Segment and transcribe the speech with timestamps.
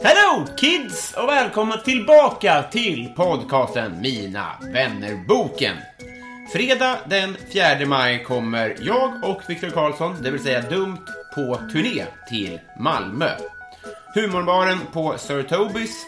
[0.00, 5.76] Hello kids och välkomna tillbaka till podcasten Mina vänner-boken.
[6.52, 12.04] Fredag den 4 maj kommer jag och Viktor Karlsson, det vill säga Dumt, på turné
[12.28, 13.30] till Malmö.
[14.14, 16.06] Humorbaren på Sir Tobis,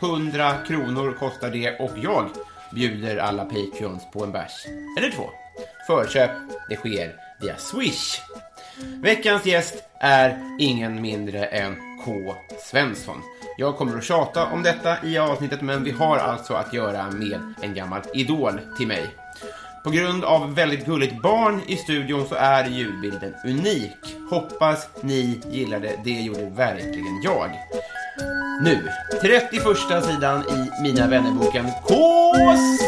[0.00, 2.28] 100 kronor kostar det och jag
[2.74, 4.66] bjuder alla Patreons på en bärs,
[4.98, 5.30] eller två.
[5.86, 6.30] Förköp,
[6.68, 8.20] det sker via Swish.
[9.02, 12.34] Veckans gäst är ingen mindre än K.
[12.70, 13.22] Svensson.
[13.56, 17.54] Jag kommer att tjata om detta i avsnittet, men vi har alltså att göra med
[17.62, 19.10] en gammal idol till mig.
[19.84, 24.16] På grund av väldigt gulligt barn i studion så är ljudbilden unik.
[24.30, 27.50] Hoppas ni gillade, det gjorde verkligen jag.
[28.62, 28.88] Nu,
[29.20, 29.62] 31
[30.04, 31.94] sidan i Mina vännerboken K.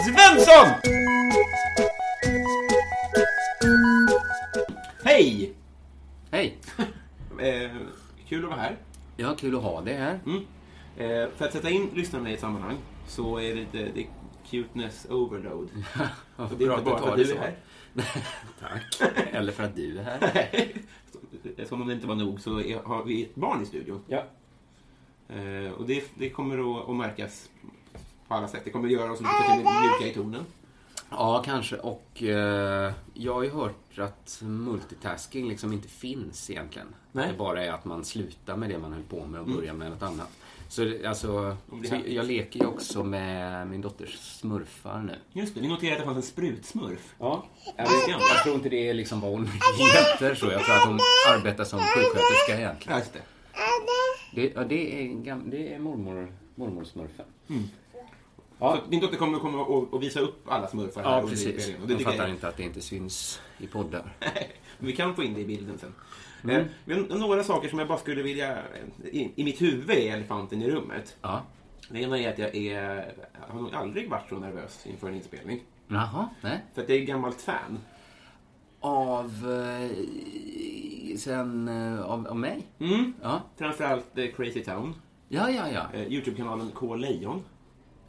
[0.05, 1.10] Svensson!
[9.31, 10.21] Ja, kul att ha dig här.
[10.27, 10.43] Mm.
[10.97, 12.77] Eh, för att sätta in lyssnarna i ett sammanhang
[13.07, 14.07] så är det det är
[14.51, 15.69] cuteness overload.
[16.37, 17.43] Vad Och det är bra inte att bara du för att
[17.95, 18.25] det du är här.
[18.61, 19.13] Tack.
[19.33, 21.67] Eller för att du är här.
[21.67, 24.05] Som om det inte var nog så är, har vi ett barn i studion.
[24.07, 24.25] Ja.
[25.29, 27.51] Eh, och det, det kommer att, att märkas
[28.29, 28.61] på alla sätt.
[28.65, 30.45] Det kommer att göra oss lite mjuka i tonen.
[31.11, 31.77] Ja, kanske.
[31.77, 36.89] Och eh, jag har ju hört att multitasking liksom inte finns egentligen.
[37.13, 37.29] Nej.
[37.33, 39.91] Det bara är att man slutar med det man höll på med och börjar med
[39.91, 40.29] något annat.
[40.69, 41.57] Så, alltså,
[41.89, 45.15] så jag leker ju också med min dotters smurfar nu.
[45.33, 47.15] Just det, vi noterade att det fanns en sprutsmurf.
[47.19, 47.45] Ja,
[47.77, 50.47] jag, jag tror inte det är liksom vad hon heter så.
[50.47, 50.99] Jag tror att hon
[51.35, 52.93] arbetar som sjuksköterska egentligen.
[52.93, 53.21] Ja, just det.
[54.35, 57.27] Det, ja, det är, det är mormor, mormorsmurfen.
[58.61, 61.69] Så din dotter kommer, kommer att, att visa upp alla smurfar här Ja, precis.
[61.69, 64.17] Och det De tycker fattar jag, inte att det inte syns i poddar.
[64.79, 65.95] Men vi kan få in det i bilden sen.
[66.45, 66.67] Mm.
[66.87, 68.59] Eh, har några saker som jag bara skulle vilja...
[69.13, 71.17] I, i mitt huvud är elefanten i rummet.
[71.23, 71.43] Ja.
[71.89, 73.15] Det ena är att jag är...
[73.47, 75.61] Jag har nog aldrig varit så nervös inför en inspelning.
[75.89, 76.65] Jaha, nej.
[76.75, 77.79] För att jag är gammalt fan.
[78.81, 79.51] Av...
[79.51, 81.69] Eh, sen...
[81.69, 82.63] Eh, av, av mig?
[82.79, 83.13] Mm.
[83.23, 83.41] Ja.
[83.57, 84.95] Framförallt eh, Crazy Town.
[85.29, 85.87] Ja, ja, ja.
[85.93, 86.95] Eh, Youtube-kanalen K.
[86.95, 87.45] Lejon.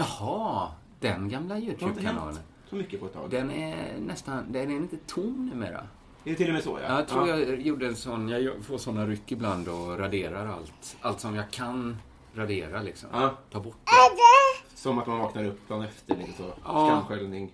[0.02, 2.40] Jaha, den gamla Youtube-kanalen.
[2.70, 3.30] så mycket på ett tag.
[3.30, 4.52] Den är nästan...
[4.52, 5.78] Den är inte tom numera.
[6.24, 6.80] Är det till och med så?
[6.82, 7.40] Ja, Ja, jag tror ja.
[7.40, 8.30] jag gjorde en sån...
[8.30, 10.98] Jag får såna ryck ibland och raderar allt.
[11.02, 11.98] Allt som jag kan
[12.36, 13.10] radera liksom.
[13.14, 13.38] Ja.
[13.52, 14.78] Ta bort det.
[14.78, 16.16] Som att man vaknar upp dagen efter.
[16.16, 16.54] Lite så.
[16.66, 16.88] Ja.
[16.88, 17.52] Skamsköljning.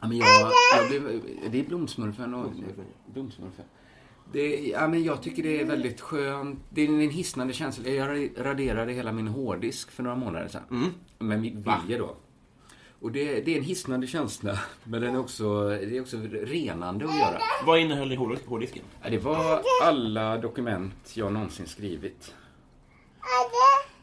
[0.00, 0.28] Ja, men jag,
[0.78, 2.42] jag blev, det är Blomsmurfen och...
[2.50, 2.84] Blomsmurfen.
[3.06, 3.64] Blomsmurfen.
[4.32, 6.58] Det, ja, men jag tycker det är väldigt skönt.
[6.70, 7.88] Det är en hisnande känsla.
[7.88, 10.92] Jag raderade hela min hårddisk för några månader sedan.
[11.18, 12.16] Med min vilja då.
[13.00, 14.58] Och det, det är en hisnande känsla.
[14.84, 17.38] Men den är också, det är också renande att göra.
[17.66, 18.82] Vad innehöll hård- hårddisken?
[19.02, 22.34] Ja, Det var alla dokument jag någonsin skrivit.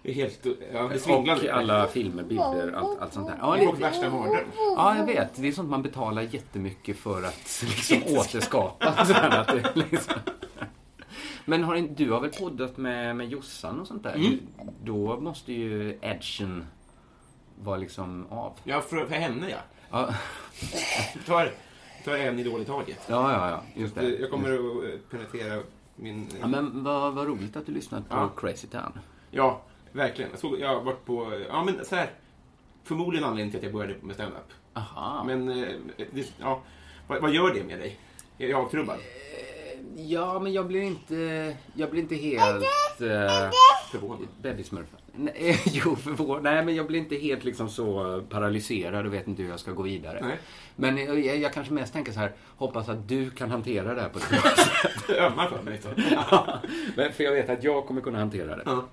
[0.04, 0.46] Det är helt...
[0.74, 1.54] Ja, det Och svindlande.
[1.54, 3.38] alla filmer, bilder, allt, allt sånt där.
[3.42, 4.48] Ja, Det det, värsta mardröm.
[4.56, 5.36] ja, jag vet.
[5.36, 9.06] Det är sånt man betalar jättemycket för att liksom återskapa.
[9.06, 10.14] Så här, att det liksom...
[11.46, 14.14] Men har, inte- du har väl poddat med, med Jossan och sånt där?
[14.16, 14.40] Mm.
[14.84, 16.66] Då måste ju edgen
[17.64, 18.54] vara liksom av.
[18.64, 19.58] Ja, för, för henne ja.
[19.92, 20.10] Ja,
[21.28, 21.52] tar,
[22.06, 23.00] tar en idol i taget.
[23.08, 24.10] ja, ja, ja just det.
[24.10, 25.62] Jag kommer att penetrera
[25.96, 26.28] min...
[26.42, 28.30] Ja, men vad, vad roligt att du lyssnade på Ja.
[28.38, 29.00] Crazy Town.
[29.32, 29.62] Ja,
[29.92, 30.32] verkligen.
[30.32, 31.42] Jag, såg, jag har varit på...
[31.50, 32.12] Ja, men så här.
[32.84, 34.52] Förmodligen anledningen till att jag började med stand-up.
[34.74, 35.24] Aha.
[35.24, 35.70] Men, eh,
[36.12, 36.62] det, ja.
[37.08, 38.00] Vad, vad gör det med dig?
[38.38, 38.98] Är jag avtrubbad?
[39.96, 42.64] Ja, men jag blir inte, jag blir inte helt...
[43.02, 43.50] eh,
[43.92, 44.28] Förvånad.
[44.42, 45.00] Bebissmurfar.
[45.20, 46.44] Nej, jo, förvånad.
[46.44, 49.72] Nej, men jag blir inte helt liksom så paralyserad och vet inte hur jag ska
[49.72, 50.20] gå vidare.
[50.22, 50.38] Nej.
[50.76, 54.10] Men jag, jag, kanske mest tänker så här, hoppas att du kan hantera det här
[54.10, 55.20] på ett bra sätt.
[55.20, 55.82] Ömmar för mig.
[55.82, 55.90] Så.
[56.96, 58.64] Men för jag vet att jag kommer kunna hantera det.
[58.66, 58.86] Ja.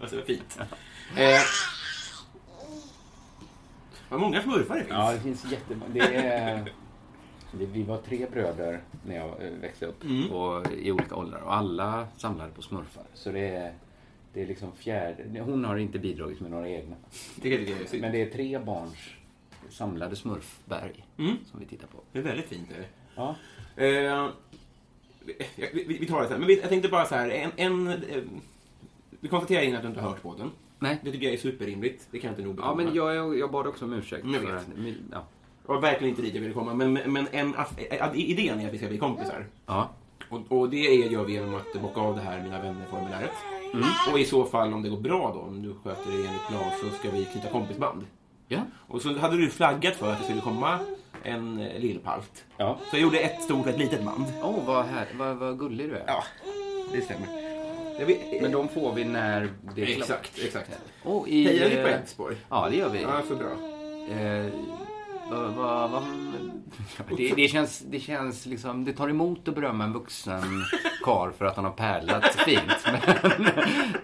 [0.00, 0.58] alltså, fint.
[1.16, 1.40] Eh,
[4.08, 4.94] vad många smurfar det finns.
[4.96, 5.92] Ja, det finns jättemånga.
[5.92, 6.72] Det är...
[7.50, 12.06] Vi var tre bröder när jag eh, växte upp och, i olika åldrar och alla
[12.16, 13.04] samlade på smurfar.
[13.14, 13.72] Så det är,
[14.36, 15.40] det är liksom fjärde...
[15.40, 16.96] Hon har inte bidragit med några egna.
[17.36, 18.00] Det tycker jag är synd.
[18.02, 18.96] Men det är tre barns
[19.70, 21.04] samlade smurfberg
[21.50, 21.98] som vi tittar på.
[22.12, 22.68] Det är väldigt fint.
[22.68, 22.84] Det.
[23.16, 23.36] Ja.
[23.76, 24.28] Eh,
[25.56, 26.38] vi, vi, vi tar det sen.
[26.38, 27.28] Men vi, jag tänkte bara så här.
[27.30, 28.22] En, en, eh,
[29.20, 30.50] vi konstaterar innan att du inte har hört podden.
[30.78, 30.98] Nej.
[31.04, 32.08] Det tycker jag är superrimligt.
[32.10, 34.26] Det kan jag inte nog Ja, men jag, jag bad också om ursäkt.
[34.26, 34.50] Jag vet.
[34.50, 35.26] att- men- Ja.
[35.62, 36.74] Det var verkligen inte dit jag ville komma.
[36.74, 39.46] Men, men en, eh, idén är att vi ska bli kompisar.
[39.66, 39.90] ja.
[40.30, 43.30] Och, och det är, gör vi genom att bocka av det här Mina vänner-formuläret.
[44.12, 46.70] Och i så fall, om det går bra då, om du sköter det enligt plan,
[46.80, 48.06] så ska vi knyta kompisband.
[48.48, 48.60] Ja.
[48.88, 50.78] Och så hade du flaggat för att det skulle komma
[51.22, 52.44] en eh, lillpalt.
[52.56, 52.78] Ja.
[52.90, 54.24] Så jag gjorde ett stort och ett litet band.
[54.42, 56.04] Åh, vad, här, vad, vad gullig du är.
[56.06, 56.24] Ja,
[56.92, 57.26] det stämmer.
[58.06, 59.98] Vet, Men de får vi när det är klart.
[59.98, 60.70] Exakt, exakt.
[61.02, 62.36] Och i, Hejar ni på eh, Elfsborg?
[62.48, 63.02] Ja, det gör vi.
[63.02, 63.48] Ja, så bra.
[64.16, 64.46] Eh,
[65.30, 66.02] vad- vad- vad-
[67.16, 70.42] det, det, känns, det känns liksom, det tar emot att berömma en vuxen
[71.04, 72.62] karl för att han har pärlat fint.
[73.38, 73.46] Men,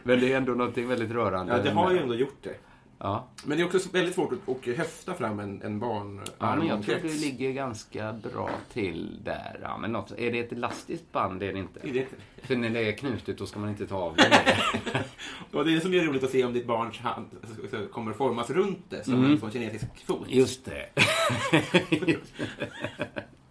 [0.02, 1.52] men det är ändå något väldigt rörande.
[1.56, 2.56] Ja, det har ju ändå gjort det.
[3.04, 6.66] Ja, Men det är också väldigt svårt att, höfta fram en, en barn ja men
[6.66, 9.60] jag tror det ligger ganska bra till där.
[9.62, 11.40] Ja, men något, är det ett elastiskt band?
[11.40, 11.80] Det är det inte.
[11.82, 12.06] Det är det.
[12.46, 14.56] För när det är knutet då ska man inte ta av det.
[15.52, 17.26] Och det är det som är roligt att se om ditt barns hand
[17.92, 20.26] kommer formas runt det som en sån kinesisk fot.
[20.28, 20.88] Just det.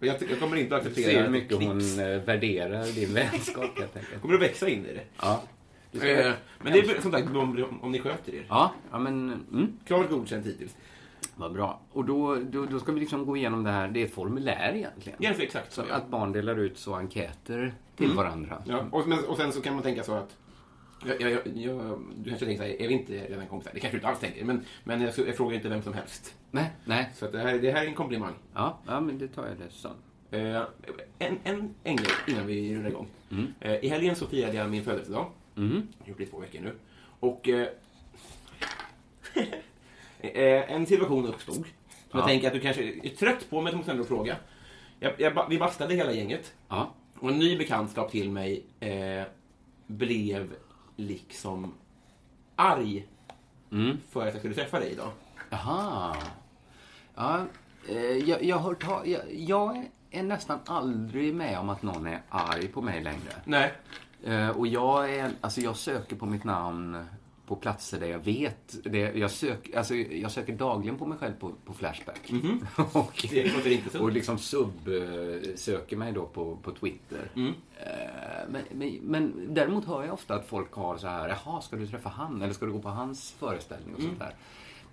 [0.04, 3.78] Jag, jag kommer inte att acceptera hur att mycket det hon eh, värderar din vänskap
[3.78, 4.22] helt enkelt.
[4.22, 5.04] kommer att växa in i det.
[5.20, 5.42] Ja.
[5.92, 8.46] Eh, Men det är som sagt om, om ni sköter er.
[8.48, 10.76] Ja, ja men mm, Klart godkänt hittills.
[11.36, 11.80] vad bra.
[11.92, 13.88] Och då, då, då ska vi liksom gå igenom det här.
[13.88, 15.18] Det är ett formulär egentligen.
[15.22, 15.82] Ja, exakt så.
[15.88, 15.94] Ja.
[15.94, 18.62] att barn delar ut så enkäter till varandra.
[18.66, 20.36] Ja, och, men, och sen så kan man tänka så att
[21.06, 23.70] jag, jag, jag, du kanske tänker så här, är vi inte redan kompisar?
[23.74, 26.34] Det kanske du inte alls tänker, men, men jag, jag frågar inte vem som helst.
[26.50, 27.10] Nej, nej.
[27.14, 28.32] Så det, här, det här är en komplimang.
[28.54, 29.90] Ja, ja men det tar jag det som.
[30.30, 30.62] Eh,
[31.18, 33.08] en, en, en grej innan vi rullar igång.
[33.60, 35.26] Eh, I helgen så firade jag min födelsedag.
[35.56, 35.88] Mm.
[35.98, 36.74] Jag gjort det i två veckor nu.
[37.20, 37.66] Och eh,
[40.20, 41.54] eh, en situation uppstod.
[41.54, 41.64] Som
[42.10, 42.26] jag Ja.
[42.26, 44.36] tänker att du kanske är trött på, men jag måste ändå fråga.
[45.00, 46.52] Jag, jag, vi bastade hela gänget.
[46.68, 46.90] Ja.
[47.18, 49.22] Och en ny bekantskap till mig eh,
[49.86, 50.54] blev
[50.96, 51.74] liksom
[52.56, 53.06] arg
[53.72, 53.98] Mm.
[54.10, 55.10] för att jag skulle träffa dig idag.
[55.50, 56.16] Jaha.
[57.14, 57.44] Ja,
[57.88, 62.68] eh, jag, jag, hört, jag, jag är nästan aldrig med om att någon är arg
[62.68, 63.32] på mig längre.
[63.44, 63.72] Nej.
[64.24, 67.04] Eh, och jag, är, alltså jag söker på mitt namn
[67.46, 68.78] på platser där jag vet.
[68.84, 72.32] Det, jag, sök, alltså jag söker dagligen på mig själv på, på Flashback.
[72.92, 74.02] och, Det låter inte så.
[74.02, 77.30] och liksom sub-söker mig då på, på Twitter.
[77.34, 81.76] Eh, men, men, men däremot hör jag ofta att folk har så här, jaha, ska
[81.76, 82.42] du träffa han?
[82.42, 83.94] Eller ska du gå på hans föreställning?
[83.94, 84.34] Och sånt där.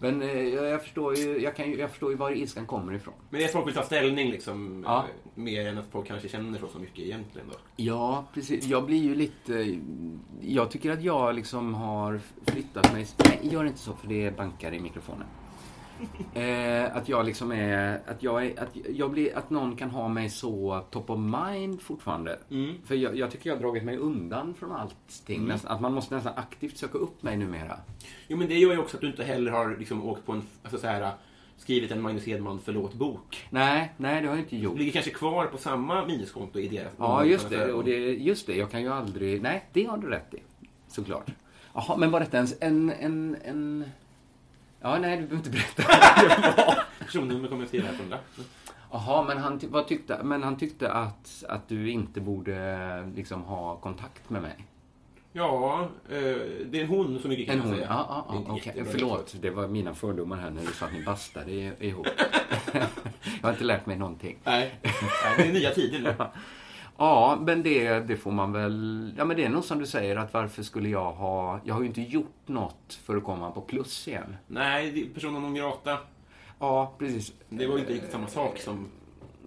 [0.01, 3.13] Men eh, jag, förstår ju, jag, kan ju, jag förstår ju var ilskan kommer ifrån.
[3.29, 4.97] Men det är att folk vill ta ställning liksom, Ja.
[4.97, 7.55] eh, mer än att folk kanske känner så, så mycket egentligen då.
[7.75, 8.65] Ja, precis.
[8.67, 9.77] Jag blir ju lite...
[10.41, 13.07] Jag tycker att jag liksom har flyttat mig...
[13.25, 15.27] Nej, gör inte så för det bankar i mikrofonen.
[16.33, 18.01] Eh, att jag liksom är...
[18.07, 19.37] Att jag, är, att jag blir...
[19.37, 22.39] Att någon kan ha mig så top of mind fortfarande.
[22.85, 25.45] För jag, jag tycker jag har dragit mig undan från allting.
[25.45, 27.77] Nästan, att man måste nästan aktivt söka upp mig numera.
[28.27, 30.41] Jo, men det gör ju också att du inte heller har liksom, åkt på en,
[30.63, 31.11] alltså, så här,
[31.57, 33.47] skrivit en Magnus Hedman förlåt-bok.
[33.49, 34.73] Nej, nej det har jag inte gjort.
[34.73, 36.93] Du ligger kanske kvar på samma minuskonto i deras...
[36.97, 37.55] Ja, just det.
[37.55, 37.73] affärer.
[37.73, 37.97] Och det.
[38.13, 39.41] Just det, jag kan ju aldrig...
[39.41, 40.37] Nej, det har du rätt i.
[40.87, 41.31] Såklart.
[41.73, 42.91] Jaha, men var detta ens en...
[42.91, 43.85] en, en...
[44.81, 45.83] Ja, nej, du behöver inte berätta.
[46.99, 48.19] Personnummer kommer jag skriva här på den där.
[48.91, 53.75] Jaha, men han, vad tyckte, men han tyckte att, att du inte borde liksom ha
[53.75, 54.65] kontakt med mig.
[55.31, 56.17] Ja, eh,
[56.65, 57.87] det är en hon så mycket kan En jag säga.
[57.89, 58.91] Ja, ja, inte ja, jättebra.
[58.91, 61.51] Förlåt, det var mina fördomar här när du sa att ni bastade
[61.85, 62.07] ihop.
[62.73, 62.87] jag
[63.41, 64.37] har inte lärt mig någonting.
[64.43, 64.93] Nej, Nej,
[65.37, 66.13] det är nya tider nu.
[66.99, 69.13] Ja, men det, det får man väl...
[69.17, 71.59] Ja, men det är nog som du säger att varför skulle jag ha...
[71.63, 74.35] Jag har ju inte gjort något för att komma på plus igen.
[74.47, 75.97] Nej, personen non grata.
[76.59, 77.33] Ja, precis.
[77.49, 78.87] Det var ju inte riktigt samma sak som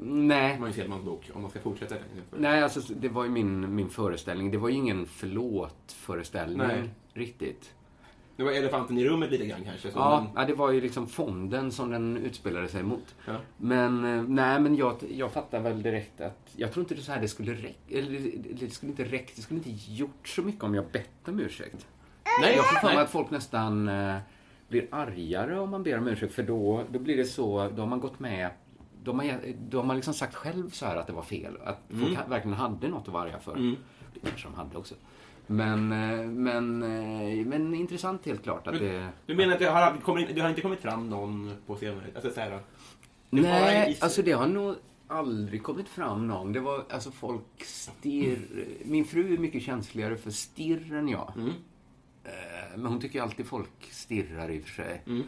[0.05, 0.59] Nej.
[0.59, 1.95] Magnus Hedmans bok, om man ska fortsätta.
[2.37, 4.51] Nej, alltså det var ju min, min föreställning.
[4.51, 7.75] Det var ju ingen förlåt-föreställning riktigt.
[8.37, 9.91] Det var elefanten i rummet lite grann kanske.
[9.91, 13.15] Så Ja, man, ja, det var ju liksom fonden som den utspelade sig mot.
[13.27, 13.37] Ja.
[13.57, 17.13] Men, eh, nej, men jag, jag fattar väl direkt att jag tror inte det så
[17.13, 18.01] här det skulle räcka.
[18.59, 19.37] Det- skulle inte räckt.
[19.37, 21.87] Det skulle inte gjort så mycket om jag bett om ursäkt.
[22.41, 24.17] Nej, Jag får för mig att folk nästan eh,
[24.69, 27.87] blir argare om man ber om ursäkt för då, då blir det så, då har
[27.89, 28.51] man gått med
[29.05, 29.31] då har man,
[29.69, 31.57] då har man liksom sagt själv så här att det var fel.
[31.65, 32.17] Att folk Mm.
[32.17, 33.55] ha- verkligen hade något att vara arga för.
[34.15, 34.95] Det kanske de hade också.
[35.47, 39.09] Men, eh, men, eh, men intressant helt klart att det...
[39.27, 42.31] Du menar att det har, kommit, det har inte kommit fram någon på senare Alltså
[42.31, 42.61] så här,
[43.31, 44.75] Nej, alltså det har nog
[45.09, 46.53] aldrig kommit fram någon.
[46.53, 48.67] Det var alltså folk stirr...
[48.85, 51.33] Min fru är mycket känsligare för stirr än jag.
[51.37, 51.49] Mm.
[52.25, 52.33] Eh,
[52.77, 55.03] Men hon tycker alltid folk stirrar i och för sig.
[55.07, 55.23] Mm.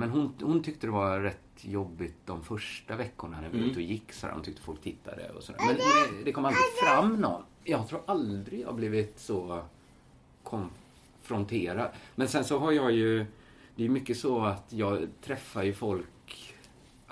[0.00, 3.60] Men hon, hon tyckte det var rätt jobbigt de första veckorna när vi Mm.
[3.62, 4.12] var ute och gick.
[4.12, 4.34] Så här.
[4.34, 5.60] Hon tyckte folk tittade och sådär.
[5.66, 7.42] Men det, det kom aldrig fram någon.
[7.64, 9.62] Jag tror aldrig jag har blivit så
[10.42, 11.90] konfronterad.
[12.14, 13.26] Men sen så har jag ju...
[13.76, 16.06] Det är mycket så att jag träffar ju folk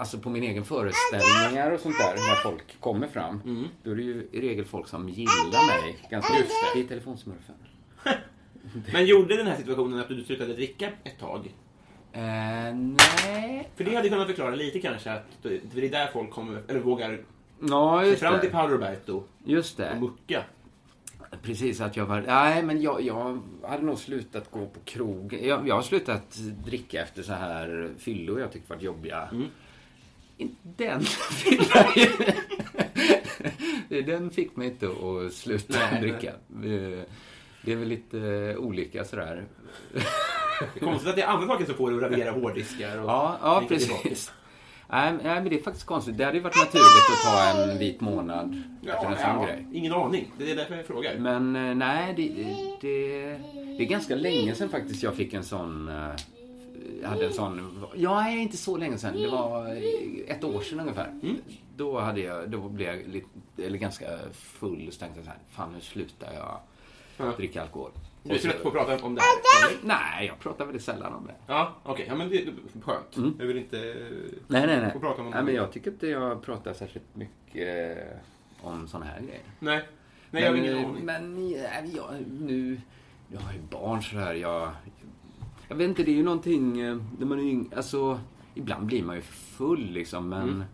[0.00, 3.68] Alltså på min egen föreställningar och sånt där, när folk kommer fram.
[3.82, 6.80] Då är det ju i regel folk som gillar mig ganska Just det.
[6.80, 7.54] Det är telefonsmurfen.
[8.92, 11.54] Men gjorde den här situationen att du slutade dricka ett tag?
[12.12, 12.20] Eh,
[12.74, 13.68] nej.
[13.76, 17.20] För det hade kunnat förklara lite kanske att det är där folk kommer, eller vågar
[17.60, 18.50] Ja, se just fram till.
[18.50, 20.00] Paolo Roberto Just och det.
[20.00, 20.44] mucka.
[21.42, 22.20] Precis, att jag var...
[22.26, 25.38] Nej, men jag, jag hade nog slutat gå på krog.
[25.42, 29.28] Jag, jag har slutat dricka efter så här fyllor jag tyckte varit jobbiga.
[30.36, 31.02] Inte Den.
[34.06, 36.28] Den fick mig inte att sluta Nej, dricka.
[36.28, 37.04] Eh,
[37.64, 39.44] Det är väl lite olika sådär.
[40.80, 43.64] Konstigt att det är andra saker som får dig att radera hårddiskar och Ja, ja
[43.68, 44.32] precis.
[44.92, 46.18] Nej, men- nej, men det är faktiskt konstigt.
[46.18, 47.22] Det hade ju varit naturligt att
[47.54, 49.66] ta en vit månad efter Ja, en sån ja, grej.
[49.72, 50.32] ingen aning.
[50.38, 51.18] Det är därför jag frågar.
[51.18, 52.28] Men eh, nej, det,
[52.80, 53.22] det,
[53.76, 55.88] det är ganska länge sedan faktiskt jag fick en sån...
[55.88, 56.10] eh,
[57.08, 57.84] hade en sån...
[57.96, 59.16] Ja, nej, inte så länge sedan.
[59.16, 61.12] Det var eh, ett år sedan ungefär.
[61.76, 63.28] Då, hade jag, då blev jag lite,
[63.66, 66.58] eller ganska full och så tänkte jag så här, fan nu slutar jag
[67.16, 67.32] Ja.
[67.36, 67.90] dricka alkohol.
[68.22, 69.76] Du är trött på att prata om det här?
[69.82, 71.34] Nej, jag pratar väldigt sällan om det.
[71.46, 72.04] Ja, okej.
[72.08, 73.36] Ja, men det är skönt.
[73.38, 73.76] Jag vill inte...
[74.46, 74.92] Nej, nej, nej.
[75.00, 79.04] Prata om nej något men jag tycker inte jag pratar särskilt mycket eh, om såna
[79.04, 79.40] här grejer.
[79.58, 79.82] Nej.
[80.30, 81.04] Nej, jag har ingen eh, aning.
[81.04, 82.06] men äh, jag,
[82.40, 82.80] nu...
[83.32, 84.34] Jag har ju barn så här.
[84.34, 84.70] Jag,
[85.68, 86.80] jag vet inte, det är ju någonting...
[86.80, 88.20] eh, När man är yng, alltså,
[88.54, 90.42] ibland blir man ju full liksom, men...
[90.42, 90.64] Mm.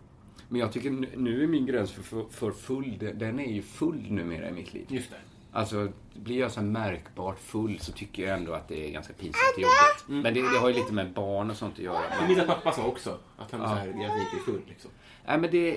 [0.49, 3.61] Men jag tycker nu- är min gräns för, för, för full, den- den är ju
[3.61, 4.85] full numera i mitt liv.
[4.89, 5.17] Just det.
[5.57, 9.53] Alltså, blir jag så märkbart full så tycker jag ändå att det är ganska pinsamt
[9.55, 10.07] och jobbigt.
[10.09, 10.21] Mm.
[10.21, 11.99] Men det, det har ju lite med barn och sånt att göra.
[12.19, 14.91] Jag minns att pappa sa också att han så här, jag gick full liksom.
[15.27, 15.71] Nej, men det,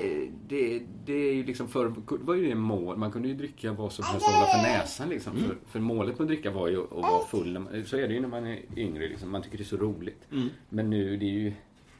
[0.48, 2.96] det, det är ju liksom för, det var ju det mål.
[2.96, 5.36] Man kunde ju dricka vad som helst och hålla för näsan liksom.
[5.36, 7.58] För, för målet med att dricka var ju att vara full.
[7.58, 9.30] man- Så är det ju när man är yngre liksom.
[9.30, 10.26] Man tycker det är så roligt.
[10.68, 11.52] Men nu, det är ju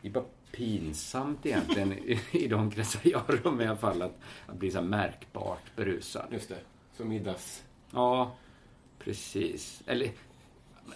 [0.02, 1.92] det är bara pinsamt egentligen
[2.32, 4.02] i, de kretsar jag rör mig i alla fall.
[4.02, 6.26] Att, att bli så märkbart berusad.
[6.32, 6.58] Just det.
[6.96, 7.62] Så middags...
[7.90, 8.32] Ja,
[8.98, 9.82] precis.
[9.86, 10.10] Eller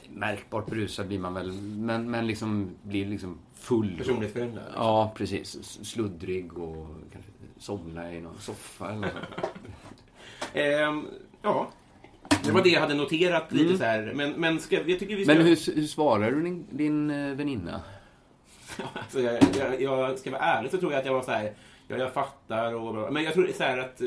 [0.09, 1.53] märkbart berusad blir man väl.
[1.63, 3.97] Men, men liksom blir liksom full.
[3.99, 4.73] Personlighetsförändrad.
[4.75, 5.79] Ja, precis.
[5.85, 9.13] Sluddrig och kanske somna i någon soffa eller.
[10.55, 11.07] Ehm,
[11.43, 11.71] ja.
[12.45, 14.13] Det var det jag hade noterat lite så här.
[14.15, 15.35] Men, men ska, jag tycker vi ska...
[15.35, 17.81] Men hur, hur svarar du din, din eh, väninna?
[18.93, 21.53] Alltså, jag, jag, jag ska vara ärlig så tror jag att jag var så här,
[21.89, 24.01] ja, jag fattar och Men jag tror så här att,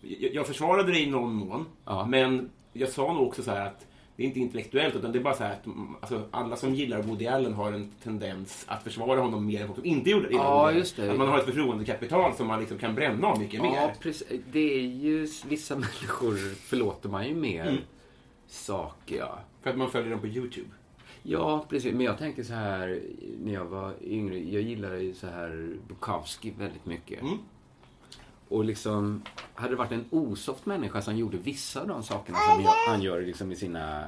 [0.00, 2.06] jag, jag försvarade det i någon mån, Ja.
[2.06, 3.86] men jag sa nog också så här att
[4.16, 6.74] det är inte intellektuellt, utan det är bara så här att mm, alltså, alla som
[6.74, 10.28] gillar Woody Allen har en tendens att försvara honom mer än folk som inte gjorde
[10.28, 10.34] det.
[10.34, 11.10] Ja, just det.
[11.10, 13.94] Att man har ett förtroendekapital som man liksom kan bränna av mycket Ja, mer.
[14.00, 14.28] precis.
[14.52, 17.76] Det är ju vissa människor förlåter man ju mer Mm.
[18.46, 19.38] saker, ja.
[19.62, 20.68] För att man följer dem på YouTube.
[21.22, 21.92] Ja, precis.
[21.94, 23.00] Men jag tänker så här,
[23.44, 27.22] när jag var yngre, jag gillade ju så här Bukowski väldigt mycket.
[27.22, 27.38] Mm.
[28.48, 29.22] Och liksom,
[29.54, 33.20] hade det varit en osoft människa som gjorde vissa av de sakerna som han gör
[33.20, 34.04] liksom i sina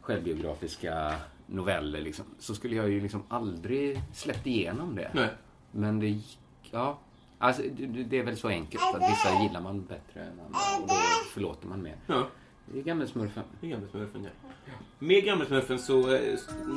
[0.00, 1.14] självbiografiska
[1.46, 5.10] noveller, liksom, så skulle jag ju liksom aldrig släppt igenom det.
[5.14, 5.28] Nej.
[5.70, 6.38] Men det gick,
[6.70, 6.98] ja.
[7.38, 7.62] Alltså,
[8.08, 10.94] det, är väl så enkelt att vissa gillar man bättre än andra och då
[11.34, 11.96] förlåter man mer.
[12.06, 12.26] Ja.
[12.66, 13.42] Det är gammelsmurfen.
[13.60, 14.30] Det är Gammelsmurfen, ja.
[14.98, 16.14] Med Gammelsmurfen så...
[16.14, 16.20] eh,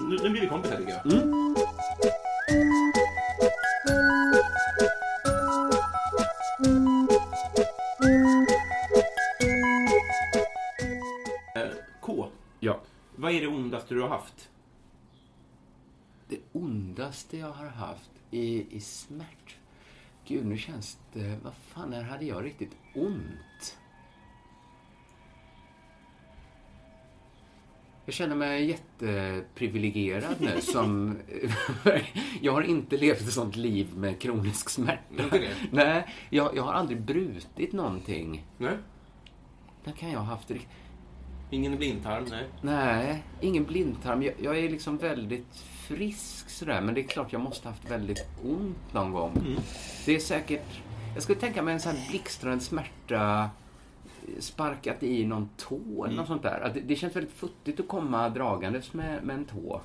[0.09, 1.13] Nu, nu blir vi kompisar, tycker jag.
[1.13, 2.86] Eh,
[13.87, 14.49] ondaste du har haft?
[16.27, 19.57] Det ondaste jag har haft i, i smärt...
[20.25, 21.39] Gud, nu känns det...
[21.43, 23.77] Vad fan, när hade jag riktigt ont?
[28.05, 31.17] Jag känner mig jätteprivilegierad nu som...
[32.41, 35.23] jag har inte levt ett sånt liv med kronisk smärta.
[35.31, 35.55] Det?
[35.71, 38.45] Nej, jag, jag har aldrig brutit någonting.
[38.57, 38.77] Nej?
[39.83, 40.59] När kan jag ha haft det?
[41.49, 42.43] Ingen blindtarm, nej.
[42.61, 44.23] Nej, ingen blindtarm.
[44.23, 45.55] Jag, jag är liksom väldigt
[45.87, 49.31] frisk sådär, men det är klart jag måste ha haft väldigt ont någon gång.
[50.05, 50.81] Det är säkert...
[51.13, 53.49] Jag skulle tänka mig en sån här blixtrande smärta
[54.39, 56.71] sparkat i någon tå eller något sånt där.
[56.73, 59.81] Det, det känns väldigt futtigt att komma dragandes med, med en tå.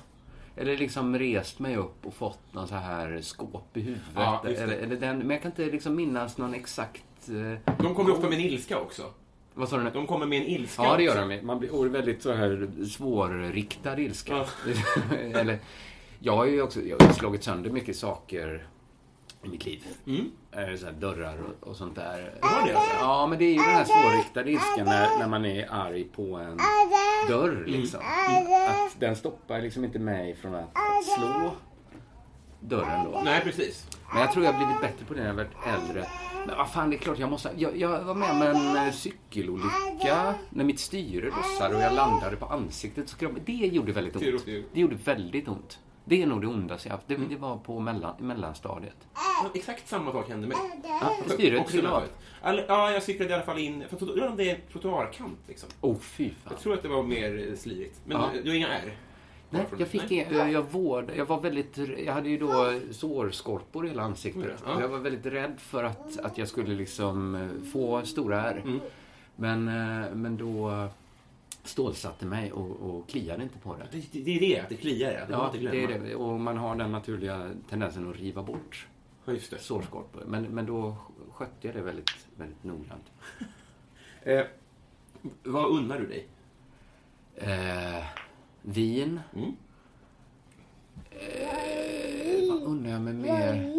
[0.57, 4.03] Eller liksom rest mig upp och fått någon så här skåp i huvudet.
[4.15, 7.29] Ja, eller, eller den, men jag kan inte liksom minnas någon exakt...
[7.29, 9.03] eh, De kommer ofta med en ilska också.
[9.53, 9.89] Vad sa du nu?
[9.93, 11.45] De kommer med en ilska Ja, det gör de.
[11.45, 14.45] Man blir väldigt så här svårriktad ilska.
[15.33, 15.59] Eller,
[16.19, 18.67] jag har ju också jag har slagit sönder mycket saker
[19.43, 19.83] i mitt liv.
[20.07, 20.31] Mm.
[20.51, 22.33] Eh, Så dörrar och, och sånt där.
[22.41, 22.95] Har det alltså?
[22.99, 26.35] Ja, men det är ju den här svårriktade ilskan när, när man är arg på
[26.35, 26.57] en
[27.27, 27.63] dörr.
[27.67, 27.99] Liksom.
[27.99, 31.51] Att den stoppar liksom inte mig från att, att slå
[32.67, 33.21] dörren då.
[33.25, 33.87] Nej, precis.
[34.13, 36.05] Men jag tror jag har blivit bättre på det när jag varit äldre.
[36.47, 37.49] Men vad fan, det är klart jag måste...
[37.57, 42.35] Jag, jag var med om en eh, cykelolycka när mitt styre lossade och jag landade
[42.35, 43.09] på ansiktet.
[43.09, 43.15] Så
[43.45, 44.45] det gjorde väldigt ont.
[44.73, 45.79] Det gjorde väldigt ont.
[46.05, 47.07] Det är nog det ondaste jag haft.
[47.07, 48.95] Det, det var på mellan, mellanstadiet.
[49.13, 50.57] Ja, Exakt samma sak hände mig.
[50.83, 52.03] Ja, styret trillade av.
[52.67, 53.83] Ja, jag cyklade i alla fall in...
[53.89, 55.69] För undrar om det är trottoarkant liksom.
[55.81, 56.35] Oh, fy fan.
[56.53, 57.99] Jag tror att det var mer eh, slirigt.
[58.05, 58.29] Men Ja.
[58.43, 58.93] du har inga R?
[59.53, 60.27] Nej, jag fick Nej.
[60.31, 64.63] jag, jag vård, jag var väldigt, jag hade ju då sårskorpor i hela ansiktet.
[64.65, 64.81] Ja.
[64.81, 68.61] Jag var väldigt rädd för att, att jag skulle liksom eh, få stora ärr.
[68.65, 68.79] Mm.
[69.35, 70.87] Men, eh, men då
[71.63, 73.97] stålsatte mig och, och kliade inte på det.
[74.11, 75.11] Det, det är det, att det kliar.
[75.11, 76.15] Ja, det Ja, det är det.
[76.15, 78.87] Och man har den naturliga tendensen att riva bort
[79.25, 79.59] Ja, just det.
[79.59, 80.23] sårskorpor.
[80.27, 80.95] Men, men då
[81.31, 83.11] skötte jag det väldigt, väldigt noggrant.
[84.25, 84.45] Eh,
[85.43, 86.27] vad unnar du dig?
[87.35, 88.03] Eh,
[88.63, 89.19] vin.
[89.35, 89.51] Mm.
[91.11, 93.73] Eh, vad undrar jag mig mer?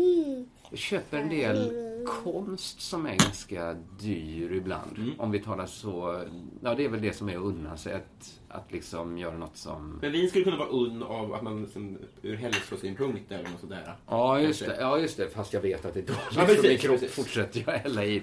[0.71, 1.73] Jag köper en del
[2.07, 4.99] konst som är ganska dyr ibland.
[4.99, 5.21] Mm.
[5.21, 6.23] Om vi talar så...
[6.63, 7.95] Ja, det är väl det som är att unna sig.
[7.95, 9.99] Att, att liksom göra något som...
[10.03, 13.97] Men vin skulle kunna vara unn av att man liksom, ur hälsosynpunkt eller något sådär.
[14.09, 14.77] Ja, just det.
[14.81, 15.29] Ja, just det.
[15.31, 17.17] Fast jag vet att det är dåligt Ja, precis, för min kropp precis.
[17.17, 18.23] fortsätter jag hälla i.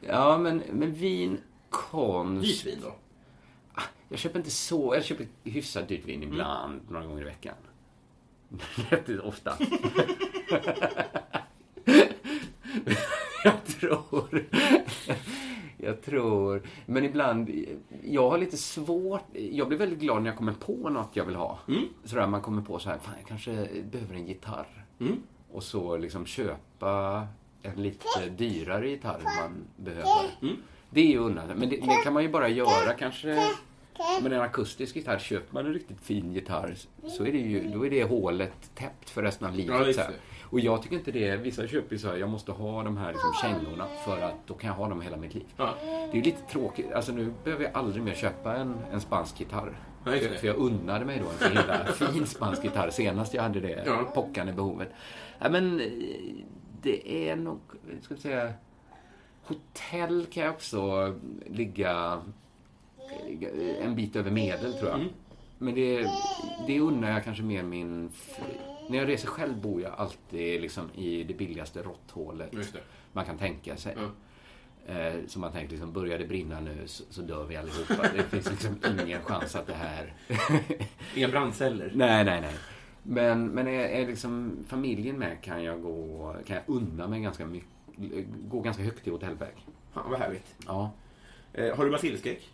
[0.00, 1.38] Ja, men, men vin,
[1.70, 2.48] konst...
[2.48, 2.94] Vitvin då?
[4.08, 4.94] Jag köper inte så...
[4.94, 6.20] Jag köper hyfsat dyrt Mm.
[6.20, 7.54] vin ibland, några gånger i veckan.
[8.90, 9.58] Rätt ofta.
[13.44, 14.44] jag tror...
[15.78, 16.62] Jag tror...
[16.86, 17.50] Men ibland...
[18.04, 19.24] Jag har lite svårt...
[19.32, 21.58] Jag blir väldigt glad när jag kommer på något jag vill ha.
[21.68, 21.82] Mm.
[22.04, 24.84] Sådär, man kommer på så här, fan jag kanske behöver en gitarr.
[25.00, 25.22] Mm.
[25.52, 27.26] Och så liksom köpa
[27.62, 30.30] en lite dyrare gitarr man behöver.
[30.42, 30.56] Mm.
[30.90, 31.48] Det är ju unnat.
[31.48, 33.38] Men det, det kan man ju bara göra kanske
[34.22, 35.18] med en akustisk gitarr.
[35.18, 36.74] Köper man en riktigt fin gitarr
[37.08, 39.96] så är det ju, då är det hålet täppt för resten av livet.
[39.96, 40.04] Ja.
[40.50, 41.36] Och jag tycker inte det.
[41.36, 44.54] Vissa köper ju så här, jag måste ha de här liksom kängorna för att då
[44.54, 45.44] kan jag ha dem hela mitt liv.
[45.56, 45.74] Ja.
[45.80, 46.92] Det är ju lite tråkigt.
[46.92, 49.78] Alltså nu behöver jag aldrig mer köpa en, en spansk gitarr.
[50.06, 53.42] Just för, för jag unnade mig då en så himla fin spansk gitarr senast jag
[53.42, 54.10] hade det Ja.
[54.14, 54.88] pockande behovet.
[55.38, 55.86] Ja, men eh,
[56.82, 57.60] det är nog,
[58.02, 58.52] ska vi säga,
[59.44, 61.14] hotell kan jag också
[61.46, 62.20] ligga
[63.82, 65.00] en bit över medel tror Mm.
[65.00, 65.10] jag.
[65.58, 66.06] Men det,
[66.66, 68.10] det unnar jag kanske mer min...
[68.88, 72.52] När jag reser själv bor jag alltid liksom i det billigaste råtthålet
[73.12, 73.96] man kan tänka sig.
[73.96, 74.08] Ja.
[74.94, 78.02] Eh, så man tänker liksom, börjar det brinna nu så, så dör vi allihopa.
[78.16, 80.14] Det finns liksom ingen chans att det här...
[81.16, 81.92] Inga brandceller.
[81.94, 82.54] nej, nej, nej.
[83.02, 87.46] Men, men är, är liksom familjen med kan jag gå, kan jag unna mig ganska
[87.46, 87.68] mycket,
[88.48, 89.54] gå ganska högt i hotellväg.
[89.92, 90.54] Fan, vad härligt.
[90.66, 90.90] Ja.
[91.52, 92.48] Eh, har du basilskräck?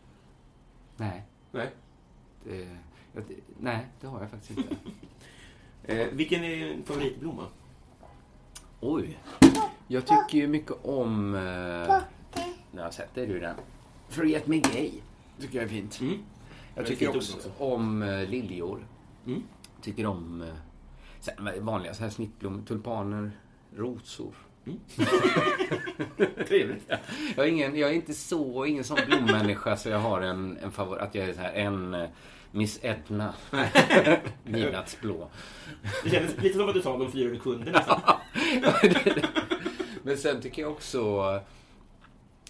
[0.96, 1.22] Nej.
[1.52, 1.70] Nej.
[2.44, 2.68] Det,
[3.12, 4.76] jag, det, nej, det har jag faktiskt inte.
[5.84, 7.46] Eh, vilken är din favoritblomma?
[8.80, 9.18] Oj.
[9.88, 11.34] Jag tycker ju mycket om...
[11.34, 12.00] Eh,
[12.72, 13.56] jag har sett det du den.
[14.08, 14.90] Forget Me Gay.
[15.40, 16.00] Tycker jag är fint.
[16.00, 16.18] Mm.
[16.74, 17.50] Jag tycker fint också, också.
[17.58, 18.86] om eh, liljor.
[19.26, 19.42] Mm.
[19.80, 23.30] Tycker om eh, vanliga så här snittblommor, tulpaner,
[23.76, 24.34] rosor.
[26.48, 26.90] Trevligt.
[27.36, 30.70] Jag är, ingen, jag är inte så, ingen sån blommänniska så jag har en, en
[30.70, 32.08] favorit, att jag är så här, en eh,
[32.50, 33.34] Miss Edna.
[34.44, 35.28] Midnattsblå.
[36.04, 38.00] Det kändes lite som att du sa de fyra kunder nästan.
[40.02, 40.98] Men sen tycker jag också...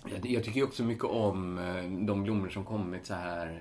[0.05, 3.57] Jag jag tycker också mycket om eh, de blommor som kommit så här eh,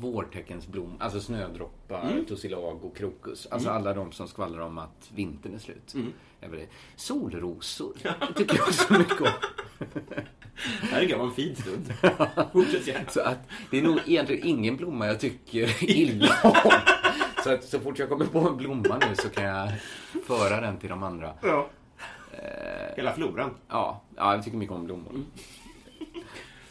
[0.00, 3.46] vårteckensblom, alltså snödroppar, tussilago, krokus.
[3.50, 5.94] Alltså alla de som skvallrar om att vintern är slut.
[6.40, 7.92] Vet, solrosor
[8.36, 9.28] tycker jag också mycket om.
[10.80, 11.92] Det här kan vara en fin stund.
[12.52, 13.08] Fortsätt gärna.
[13.08, 13.38] Så att
[13.70, 16.72] det är nog egentligen ingen blomma jag tycker illa om.
[17.44, 19.68] Så att så fort jag kommer på en blomma nu så kan jag
[20.26, 21.32] föra den till de andra.
[21.42, 21.68] Ja.
[22.96, 23.50] Hela floran.
[23.68, 25.12] Ja, ja jag tycker mycket om blommor.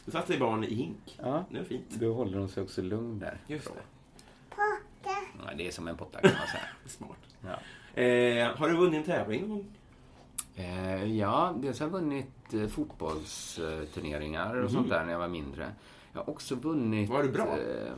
[0.06, 1.20] Då satt sig barn i hink.
[1.22, 1.46] Ja.
[1.50, 1.90] Det var fint.
[1.90, 3.38] Då håller de sig också lugn där.
[3.48, 3.82] Just det.
[5.46, 6.64] Ja, det är som en potta kan man säga.
[6.86, 7.18] Smart.
[7.42, 7.60] Ja.
[8.02, 9.66] Eh, har du vunnit en tävling någon gång?
[10.56, 15.72] Eh, ja, dels har jag vunnit eh, fotbollsturneringar och sånt där när jag var mindre.
[16.14, 17.10] Jag har också vunnit...
[17.10, 17.58] Var du bra?
[17.58, 17.94] Eh,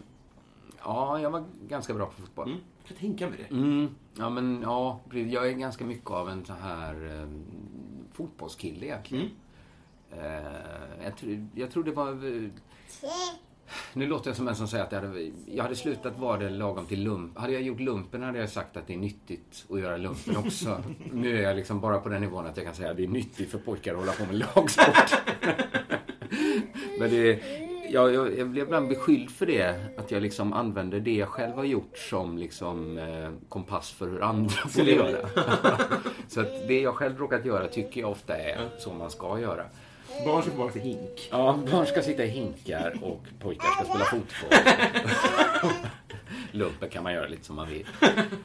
[0.83, 2.47] ja, jag var ganska bra på fotboll.
[2.47, 2.59] Mm.
[2.79, 3.55] Jag kan tänka mig det.
[3.55, 3.95] Mm.
[4.17, 7.27] Ja, men ja, jag är ganska mycket av en så här eh,
[8.13, 9.25] fotbollskille egentligen.
[9.25, 9.31] Eh,
[11.03, 12.09] jag, tror, jag tror det var...
[12.09, 12.49] eh,
[13.93, 16.49] Nu låter jag som en som säger att jag hade, jag hade slutat vara det
[16.49, 17.37] lagom till lump.
[17.37, 20.83] Hade jag gjort lumpen hade jag sagt att det är nyttigt att göra lumpen också.
[21.13, 23.07] nu är jag liksom bara på den nivån att jag kan säga att det är
[23.07, 25.21] nyttigt för pojkar att hålla på med lagsport.
[26.99, 27.39] Men det,
[27.91, 29.75] jag, jag, jag blev ibland beskylld för det.
[29.97, 34.21] Att jag liksom använder det jag själv har gjort som liksom eh, kompass för hur
[34.23, 35.29] andra borde göra.
[36.27, 39.63] Så att det jag själv råkat göra tycker jag ofta är så man ska göra.
[40.25, 41.27] Barn som får vara till hink.
[41.32, 45.71] Ja, barn ska sitta i hinkar och pojkar ska spela fotboll.
[46.51, 47.86] Lumpen kan man göra lite som man vill.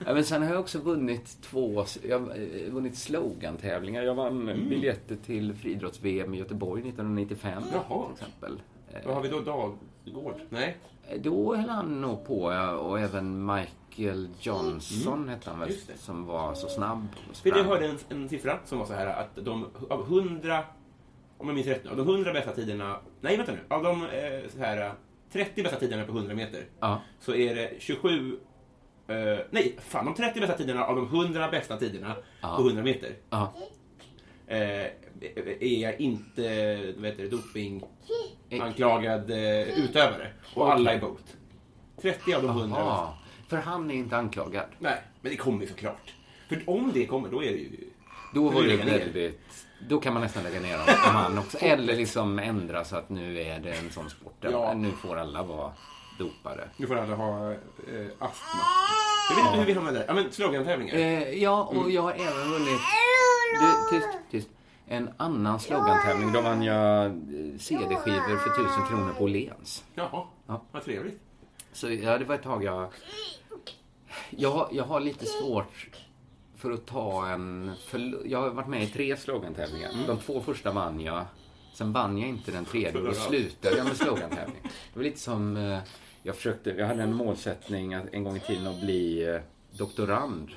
[0.07, 4.03] Ja, men sen har jag också vunnit två jag har eh, vunnit slogan-tävlingar.
[4.03, 8.05] Jag vann biljetter till friidrotts-VM i Göteborg 1995 Jaha.
[8.07, 8.61] till exempel.
[9.07, 9.41] Vad har vi då?
[9.41, 10.35] Dagård?
[10.49, 10.77] Nej?
[11.09, 16.27] Eh, Då höll han nog på, ja, och även Michael Johnson hette han väl, som
[16.27, 17.07] var så snabb.
[17.31, 20.65] och För jag hörde en, en siffra som var så här att de av 100,
[21.43, 24.03] om jag minns rätt nu, av de 100 bästa tiderna, nej vänta nu, av de
[24.07, 24.93] eh, så här
[25.33, 27.03] 30 bästa tiderna på 100 meter Ja.
[27.21, 28.37] så är det 27,
[29.09, 32.57] eh, nej fan de 30 bästa tiderna av de 100 bästa tiderna Ja.
[32.57, 33.53] på 100 meter Ja.
[34.47, 34.87] eh,
[35.61, 36.43] är inte
[36.97, 37.83] vad heter det, doping
[38.61, 41.37] anklagad eh, utövare och alla är bot.
[42.03, 42.83] 30 av de 100 bästa.
[42.91, 43.19] Aha.
[43.49, 44.67] För han är inte anklagad.
[44.79, 46.15] Nej, men det kommer ju såklart.
[46.49, 47.71] För om det kommer, då är det ju...
[48.35, 49.41] Då var det väldigt...
[49.89, 50.79] Då kan man nästan lägga ner
[51.29, 51.59] dem också.
[51.59, 54.75] Eller liksom ändra så att nu är det en sån sport där Ja.
[54.75, 55.73] nu får alla vara
[56.19, 56.69] dopade.
[56.77, 57.57] Nu får alla ha eh,
[58.19, 58.61] astma.
[59.31, 60.05] Jag vet inte hur vi hamnade där.
[60.09, 60.95] Ja, men slogantävlingar.
[60.95, 62.81] Eh, ja, och jag har även vunnit...
[63.61, 64.49] Du, tyst, tyst.
[64.87, 66.33] En annan slogantävling.
[66.33, 67.13] Då vann jag eh,
[67.59, 69.85] CD-skivor för tusen kronor på Åhléns.
[69.95, 70.63] Jaha, Ja.
[70.73, 71.21] vad trevligt.
[71.73, 72.89] Så ja, det var ett tag jag...
[74.31, 75.89] Jag, jag har lite svårt
[76.63, 77.73] för att ta en...
[77.87, 79.91] För, jag har varit med i tre slogantävlingar.
[80.07, 81.25] De två första vann jag.
[81.75, 84.61] Sen vann jag inte den tredje och då slutade jag med slogantävling.
[84.63, 85.57] Det var lite som...
[85.57, 85.79] eh,
[86.23, 86.71] Jag försökte...
[86.71, 89.41] Jag hade en målsättning att en gång i tiden att bli eh,
[89.79, 90.51] doktorand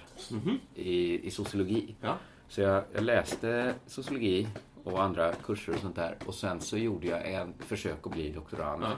[0.75, 1.95] i, i sociologi.
[2.01, 2.17] Ja.
[2.49, 4.47] Så jag, jag läste sociologi
[4.83, 6.17] och andra kurser och sånt där.
[6.25, 8.83] Och sen så gjorde jag en försök att bli doktorand.
[8.83, 8.91] Ja.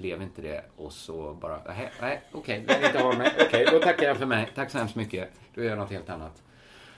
[0.00, 3.32] Blev inte det och så bara, nej, nej okej, vill inte ha mig.
[3.46, 4.48] Okej, då tackar jag för mig.
[4.54, 5.30] Tack så hemskt mycket.
[5.54, 6.42] Då gör jag något helt annat.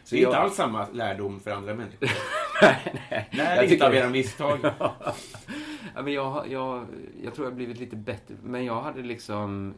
[0.04, 2.08] Så Det är jag- inte alls samma lärdom för andra människor.
[2.62, 3.28] nej, nej.
[3.32, 4.58] Lär Jag inte tycker- av era misstag.
[5.94, 6.86] Ja, men jag, jag,
[7.22, 8.34] jag tror jag har blivit lite bättre.
[8.42, 9.74] Men jag hade liksom...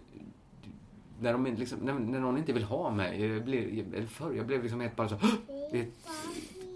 [1.20, 4.32] När, de, inte liksom, när, när någon inte vill ha mig, jag blev, eller förr,
[4.36, 5.16] jag blev liksom helt bara så...
[5.72, 5.86] Det är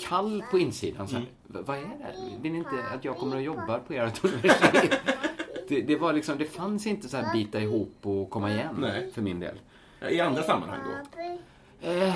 [0.09, 1.09] kall på insidan.
[1.09, 2.15] Så här, "V- Vad är det?
[2.43, 5.01] Vill ni inte att jag kommer och jobbar på ert universitet?
[5.69, 9.11] Det, det, var liksom, det fanns inte så här bita ihop och komma igen Nej.
[9.13, 9.61] för min del.
[10.11, 11.19] I andra sammanhang då.
[11.89, 12.15] Eh,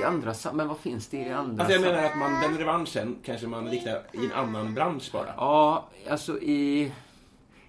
[0.00, 2.58] I andra sam- Men vad finns det i andra Alltså jag menar att man, den
[2.58, 5.34] revanschen kanske man riktar i en annan bransch bara.
[5.36, 6.92] Ja, alltså i,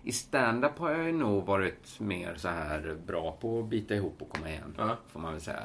[0.04, 4.22] i stand-up har jag ju nog varit mer så här bra på att bita ihop
[4.22, 4.76] och komma igen.
[4.78, 4.98] Ja.
[5.08, 5.64] Får man väl säga.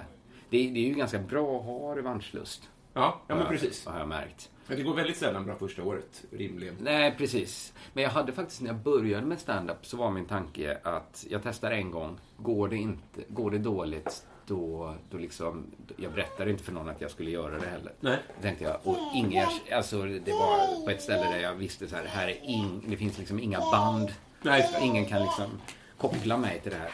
[0.50, 2.68] Det, det är ju ganska bra att ha revanschlust.
[2.92, 3.86] Ja, ja men precis.
[3.86, 4.50] Har jag märkt.
[4.66, 6.76] Men det går väldigt sällan bra första året, rimligen.
[6.80, 7.72] Nej, precis.
[7.92, 11.40] Men jag hade faktiskt när jag började med stand-up så var min tanke att jag
[11.42, 12.18] testar en gång.
[12.36, 15.66] Går det, inte, går det dåligt, då, då liksom...
[15.96, 17.92] Jag berättade inte för någon att jag skulle göra det heller.
[18.00, 18.18] Nej.
[18.36, 21.96] Då tänkte jag, och inga, alltså det var på ett ställe där jag visste så
[21.96, 24.12] här, här är ing, det finns liksom inga band.
[24.42, 24.78] Nej.
[24.82, 25.50] Ingen kan liksom
[25.98, 26.92] koppla mig till det här.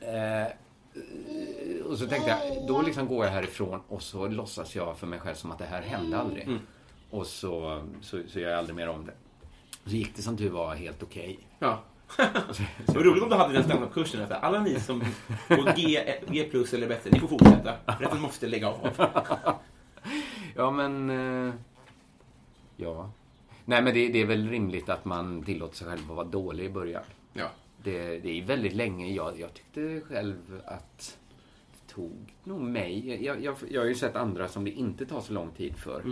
[0.00, 0.52] Eh,
[1.86, 5.18] och så tänkte jag, då liksom går jag härifrån och så låtsas jag för mig
[5.18, 6.42] själv som att det här hände aldrig.
[6.42, 6.60] Mm.
[7.14, 9.12] Och så, så, så gör jag aldrig mer om det.
[9.84, 11.38] Så gick det som tur var helt okej.
[11.58, 11.82] Ja.
[12.86, 14.26] Det var roligt om du hade den standup-kursen.
[14.30, 15.04] Alla ni som
[15.48, 17.74] går G, G plus eller bättre, ni får fortsätta.
[17.86, 18.88] Resten måste lägga av.
[20.56, 21.10] Ja, men...
[21.10, 21.54] Eh,
[22.76, 23.10] ja.
[23.64, 26.64] Nej, men det, det är väl rimligt att man tillåter sig själv att vara dålig
[26.64, 27.02] i början.
[27.32, 27.50] Ja.
[27.82, 29.12] Det, det är väldigt länge.
[29.12, 31.18] Jag, jag tyckte själv att
[31.72, 33.24] det tog nog mig.
[33.24, 36.02] Jag, jag, jag har ju sett andra som det inte tar så lång tid för.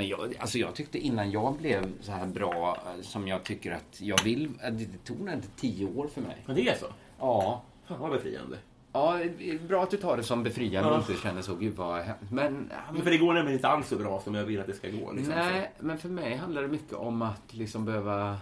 [0.00, 3.72] Men jag, alltså jag tyckte innan jag blev så här bra eh, som jag tycker
[3.72, 4.50] att jag vill.
[4.62, 6.36] att Det tog nog inte tio år för mig.
[6.46, 6.86] Men det är så?
[7.18, 7.62] Ja.
[7.88, 8.56] Fan vad befriande.
[8.92, 10.98] Ja, är bra att du tar det som befriande och Ja.
[11.08, 12.30] inte känner så, gud vad hemskt.
[12.30, 14.74] Men Men för det går nämligen inte alls så bra som jag vill att det
[14.74, 15.12] ska gå.
[15.12, 15.34] Liksom.
[15.34, 18.38] Nej, men för mig handlar det mycket om att liksom behöva...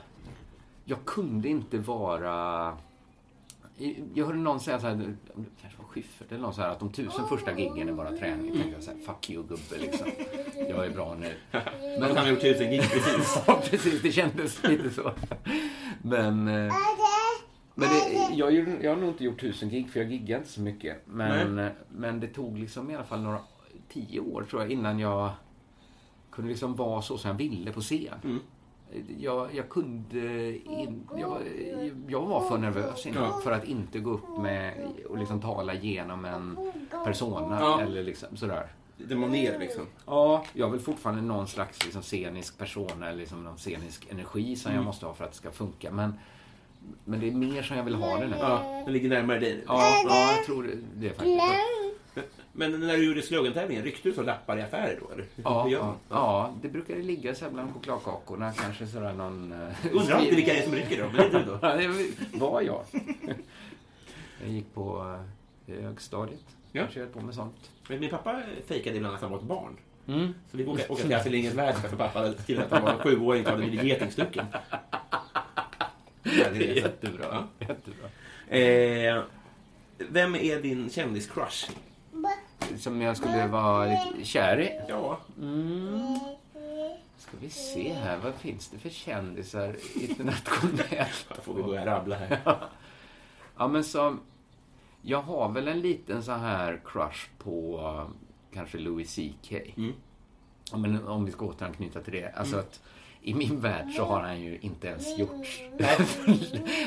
[0.84, 2.76] jag kunde inte vara...
[4.14, 5.14] Jag hörde någon säga så här, det
[5.60, 8.52] kanske var Schyffert eller någon så här, att de tusen första giggen är bara träning.
[8.52, 10.06] Tänkte jag så här, fuck you gubbe liksom.
[10.68, 11.32] Jag är bra nu.
[12.00, 13.42] Men han har gjort tusen gig precis.
[13.46, 14.02] Ja, precis.
[14.02, 15.12] Det kändes lite så.
[16.02, 16.48] Men...
[16.48, 16.72] eh,
[17.74, 20.60] Men det, jag, jag har nog inte gjort tusen gig, för jag giggade inte så
[20.60, 20.96] mycket.
[21.06, 23.38] Men, eh, men det tog liksom i alla fall några,
[23.88, 25.30] tio år tror jag, innan jag
[26.30, 28.40] kunde liksom vara så som jag ville på scen.
[29.18, 31.42] Jag, jag kunde in, jag, var-
[32.08, 34.74] jag var för nervös innan för att inte gå upp med
[35.08, 36.58] och liksom tala genom en
[37.04, 37.80] persona Ja.
[37.80, 38.66] eller liksom sådär.
[38.96, 39.82] Det var ner liksom.
[40.06, 44.56] Ja, jag har väl fortfarande någon slags liksom, scenisk persona eller liksom någon scenisk energi
[44.56, 44.80] som Mm.
[44.82, 45.90] jag måste ha för att det ska funka.
[45.90, 46.14] Men,
[47.04, 48.36] men det är mer som jag vill ha det nu.
[48.40, 49.64] Ja, den ligger närmare dig.
[49.66, 51.42] Ja, ja jag tror det, det är faktiskt.
[52.58, 55.12] Men när du gjorde slogantävlingen, ryckte du så lappar i affärer då?
[55.14, 55.24] Eller?
[55.44, 58.52] Ja, ja, ja, det brukar ju ligga så här bland chokladkakorna.
[58.52, 59.52] Kanske sådär någon...
[59.52, 61.44] eh, Undrar alltid vilka det är som rycker då, men det är du
[62.32, 62.38] då?
[62.46, 62.84] Var jag.
[64.42, 65.16] Jag gick på
[65.66, 66.40] eh, högstadiet.
[66.72, 66.80] Ja.
[66.82, 67.70] Jag körde på med sånt.
[67.88, 69.76] Men min pappa fejkade ibland att han var ett barn.
[70.08, 70.34] Mm.
[70.50, 73.50] Så vi åkte till Astrid Lindgrens Värld för pappa till att han var sjuåring och
[73.50, 74.46] hade blivit getingstucken.
[76.22, 77.48] Ja, det är Jättebra.
[77.58, 78.08] Jättebra.
[78.48, 79.22] Eh,
[79.98, 81.70] vem är din kändis-crush?
[82.78, 84.80] Som jag skulle vara lite kär i.
[84.88, 85.18] Ja,
[87.28, 91.26] Ska vi se här, vad finns det för kändisar internationellt?
[91.36, 92.40] då får vi börja rabbla här.
[93.58, 94.20] Ja, men som...
[95.02, 98.14] Jag har väl en liten så här crush på eh,
[98.54, 99.52] kanske Louis CK.
[99.52, 99.92] Mm.
[100.70, 102.32] Ja, men om vi ska återanknyta till det.
[102.36, 102.80] Alltså att
[103.22, 105.60] i min värld så har han ju inte ens gjort...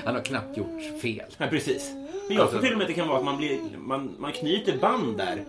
[0.05, 1.29] han har knappt gjort fel.
[1.37, 1.93] Ja, precis.
[2.33, 4.31] Men jag tror till och med att det kan vara att man, blir, man, man
[4.31, 5.45] knyter band där.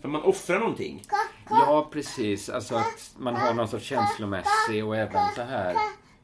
[0.00, 1.02] För man offrar någonting.
[1.50, 2.48] Ja, precis.
[2.48, 5.76] Alltså att man har någon sorts känslomässig och även så här...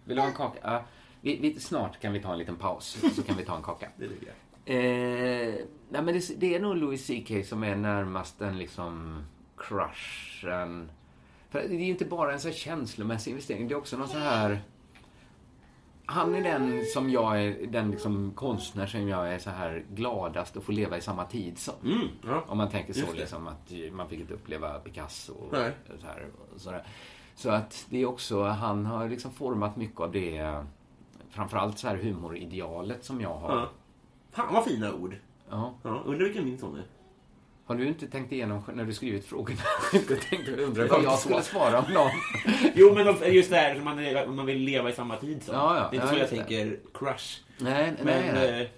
[0.05, 0.59] Vill du ha en kaka?
[0.63, 0.85] Ja,
[1.21, 3.89] vi, vi, snart kan vi ta en liten paus, så kan vi ta en kaka.
[3.97, 4.35] Det tycker jag.
[4.69, 5.55] Eh,
[5.89, 9.25] nej, men det, det är nog Louis CK som är närmast en liksom
[9.57, 10.91] crushen.
[11.51, 14.09] För det är ju inte bara en så här känslomässig investering, det är också någon
[14.09, 14.63] så här...
[16.07, 20.57] Han är den som jag är, den liksom konstnär som jag är så här gladast
[20.57, 21.75] att få leva i samma tid som.
[21.85, 22.45] Mm, ja.
[22.49, 25.73] Om man tänker så liksom att man fick inte uppleva Picasso och Nej.
[26.01, 26.27] så här.
[26.55, 26.75] Och så,
[27.35, 30.65] så att det är också, han har liksom format mycket av det,
[31.31, 33.57] framförallt så här humoridealet som jag har.
[33.57, 33.71] Ja.
[34.31, 35.17] Fan vad fina ord.
[35.51, 35.75] Ja.
[35.83, 36.85] Ja, undrar vilken min son är.
[37.67, 39.61] Har du inte tänkt igenom när du skrivit frågorna?
[39.93, 42.11] inte tänkt undra vad jag skulle svara om någon?
[42.75, 45.55] Jo, men just det här, man, man vill leva i samma tid som.
[45.55, 45.89] Ja, ja.
[45.91, 47.41] Det är inte Ja, så jag tänker crush.
[47.59, 48.63] Nej, Men, nej, nej.
[48.63, 48.69] eh,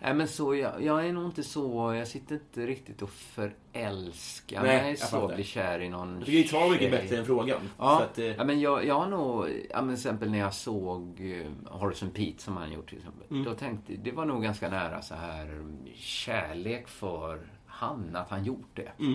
[0.00, 4.62] nej men så, jag, jag är nog inte så, jag sitter inte riktigt och förälskar
[4.62, 7.60] Nej, mig så, blir kär i någon ditt svar var mycket bättre än frågan.
[7.78, 10.54] Ja, att, eh, ja men jag, jag har nog, ja, men till exempel när jag
[10.54, 13.26] såg eh, Horace Pete som han gjort till exempel.
[13.30, 13.44] Mm.
[13.44, 15.64] Då tänkte det var nog ganska nära så här
[15.94, 17.40] kärlek för
[17.80, 18.92] han, att han gjort det.
[18.98, 19.14] Mm.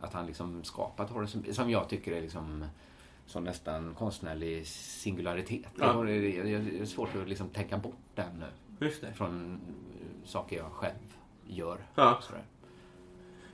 [0.00, 2.64] Att han liksom skapat Pete, som jag tycker är liksom
[3.26, 5.66] som nästan konstnärlig singularitet.
[5.78, 5.92] Ja.
[6.02, 8.44] Det är- Det svårt att liksom tänka bort den
[8.80, 8.90] nu.
[9.14, 9.60] Från
[10.24, 11.16] saker jag själv
[11.46, 11.78] gör.
[11.94, 12.10] Ja.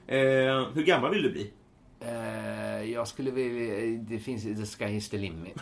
[0.07, 1.53] Eh, hur gammal vill du bli?
[2.01, 3.99] Eh, jag skulle vilja...
[4.03, 4.43] Det finns...
[4.43, 5.57] The sky is the limit.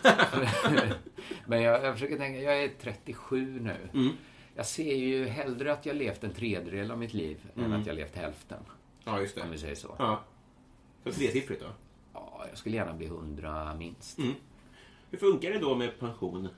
[1.46, 2.40] Men jag, jag försöker tänka...
[2.40, 3.76] Jag är 37 nu.
[4.00, 4.12] Mm.
[4.55, 7.72] Jag ser ju hellre att jag levt en tredjedel av mitt liv Mm.
[7.72, 8.59] än att jag levt hälften.
[9.04, 9.94] Ja, just Om vi säger så.
[9.98, 10.20] Ja.
[11.04, 11.66] Så tresiffrigt då?
[12.14, 14.18] Ja, jag skulle gärna bli 100 minst.
[14.18, 14.32] Mm.
[15.10, 16.48] Hur funkar det då med pension?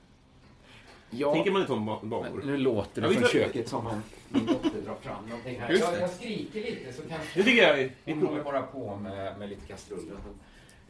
[1.09, 2.41] Ja, Tänker man i de ba- banor?
[2.45, 5.71] nu låter det Ja, från köket som om min dotter drar fram någonting här.
[5.73, 5.99] Jag, det.
[5.99, 7.39] jag skriker lite så kanske...
[7.39, 7.89] Det tycker jag.
[8.03, 10.15] Vi Hon håller bara på med, med lite kastruller.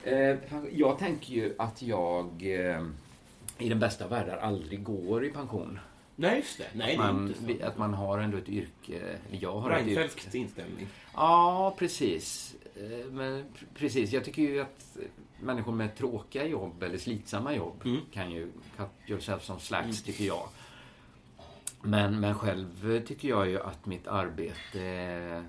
[0.03, 0.37] Eh,
[0.71, 2.85] jag tänker ju att jag eh,
[3.57, 5.79] i den bästa av världar aldrig går i pension.
[6.15, 6.67] Nej, just det.
[6.73, 9.17] Nej, det är man, vi- att man har ändå ett yrke.
[9.31, 9.99] Jag har ett yrke.
[9.99, 10.87] Reinfeldts inställning.
[11.13, 12.55] Ja, precis.
[12.75, 14.97] Eh, Men pr- precis, jag tycker ju att
[15.41, 18.01] människor med tråkiga jobb eller slitsamma jobb Mm.
[18.11, 20.47] kan ju cut yourself some slacks, tycker jag.
[21.81, 25.43] Men, men själv tycker jag ju att mitt arbete är,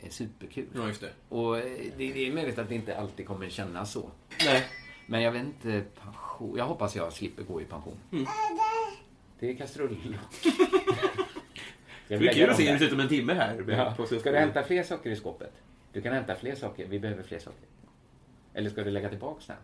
[0.00, 0.66] är superkul.
[0.74, 1.12] Ja, just det.
[1.28, 1.64] Och eh,
[1.96, 4.10] det, det är möjligt att det inte alltid kommer kännas så.
[4.44, 4.64] Nej.
[5.06, 6.54] Men jag vet inte, pension.
[6.58, 7.96] Jag hoppas jag slipper gå i pension.
[8.12, 8.26] Mm.
[9.40, 10.18] Det är kastruller.
[12.08, 13.64] Det är kul att se hur det ser ut om en timme här.
[13.68, 14.06] Ja.
[14.20, 15.52] Ska du hämta fler saker i skåpet?
[15.92, 16.86] Du kan hämta fler saker.
[16.86, 17.68] Vi behöver fler saker.
[18.54, 19.56] Eller ska du lägga tillbaka den?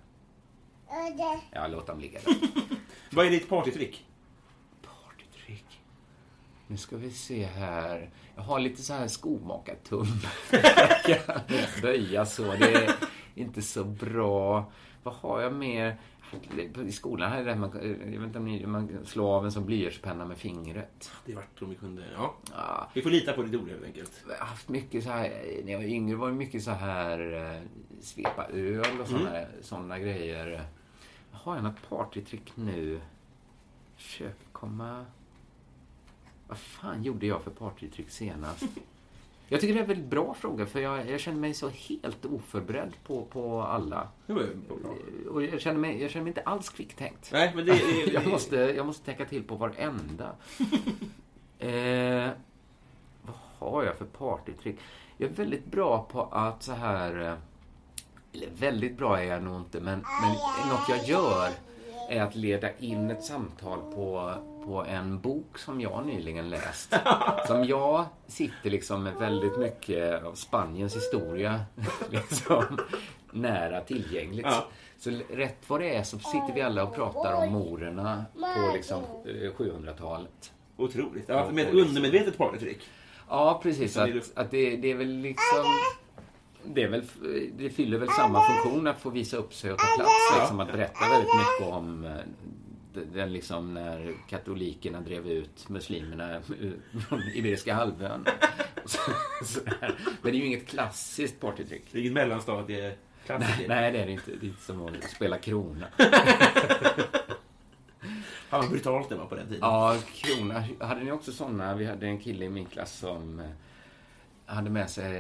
[1.53, 2.35] Ja, låt dem ligga där.
[3.11, 4.07] Vad är ditt partytrick?
[4.83, 5.81] Partytrick.
[6.67, 8.11] Nu ska vi se här.
[8.37, 10.07] Jag har lite så här skomakartum.
[11.83, 12.43] Böja så.
[12.43, 12.95] Det är
[13.35, 14.73] inte så bra.
[15.03, 15.99] Vad har jag mer?
[16.87, 19.67] I skolan hade det man, jag vet inte om ni, man slår av en sån
[19.67, 21.11] blyertspenna med fingret.
[21.27, 22.03] Det vart om vi kunde...
[22.17, 22.35] Ja.
[22.53, 24.25] Ja, Vi får lita på ditt ord helt enkelt.
[24.29, 25.31] jag har haft mycket så här,
[25.65, 27.61] när jag var yngre var det mycket så här eh,
[28.01, 30.63] svepa öl och såna, såna grejer.
[31.33, 33.01] Har jag något partytrick nu?
[33.97, 35.05] Försöker komma...
[36.49, 38.65] Vad fan gjorde jag för partytrick senast?
[39.49, 42.25] Jag tycker det är en väldigt bra fråga för jag, jag känner mig så helt
[42.25, 44.09] oförberedd på, på alla.
[45.31, 47.31] Och jag känner mig, jag känner mig inte alls kvicktänkt.
[47.33, 47.73] Nej, men det...
[47.73, 50.31] det Jag måste, jag måste tänka till på varenda.
[51.59, 52.31] eh,
[53.23, 54.77] vad har jag för partytrick?
[55.17, 57.21] Jag är väldigt bra på att så här...
[57.21, 57.35] eh,
[58.33, 60.31] Eller väldigt bra är jag nog inte, men, men
[60.69, 61.49] något jag gör
[62.11, 66.95] är att leda in ett samtal på, på en bok som jag nyligen läst.
[67.47, 71.61] Som jag sitter liksom med väldigt mycket av Spaniens historia
[72.11, 72.79] liksom,
[73.31, 74.47] nära tillgängligt.
[74.47, 74.67] Ja.
[74.99, 79.03] Så rätt vad det är så sitter vi alla och pratar om morerna på liksom
[79.25, 80.53] eh, 700-talet.
[80.77, 81.25] Otroligt.
[81.29, 82.81] Ja, med ett undermedvetet partytrick.
[83.29, 83.97] Ja, precis.
[83.97, 85.65] Att, att det, det är väl liksom...
[86.65, 87.05] Det, är väl,
[87.59, 90.39] det fyller väl samma funktion att få visa upp sig och ta plats.
[90.39, 92.13] Liksom, att berätta väldigt mycket om eh,
[93.13, 96.41] den- liksom när katolikerna drev ut muslimerna
[97.09, 98.25] från Iberiska halvön.
[98.85, 98.99] Så,
[99.45, 99.95] sådär.
[100.23, 101.83] Men det är ju inget klassiskt partytrick.
[101.93, 103.69] Det är inget mellanstadieklassiker.
[103.69, 104.31] Nej, det är det inte.
[104.41, 105.87] Det är inte som att spela krona.
[108.49, 109.61] Fan vad brutalt det var på den tiden.
[109.63, 110.65] Ja, krona.
[110.81, 111.75] Hade ni också såna?
[111.75, 113.47] Vi hade en kille i min klass som eh,
[114.47, 115.11] hade med sig,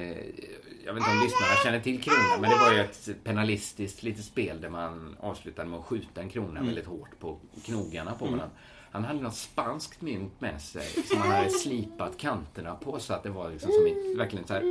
[0.85, 4.25] jag vet inte om lyssnarna känner till krona, men det var ju ett penalistiskt litet
[4.25, 8.51] spel där man avslutade med att skjuta en krona väldigt hårt på knogarna på varandra.
[8.91, 13.23] Han hade något spanskt mynt med sig som han hade slipat kanterna på så att
[13.23, 14.63] det var liksom som ett, verkligen så här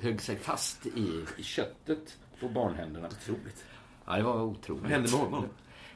[0.00, 3.08] högg sig fast i, i köttet på barnhänderna.
[3.08, 3.64] Otroligt.
[4.06, 4.82] Ja, det var otroligt.
[4.82, 5.48] Vad hände med honom?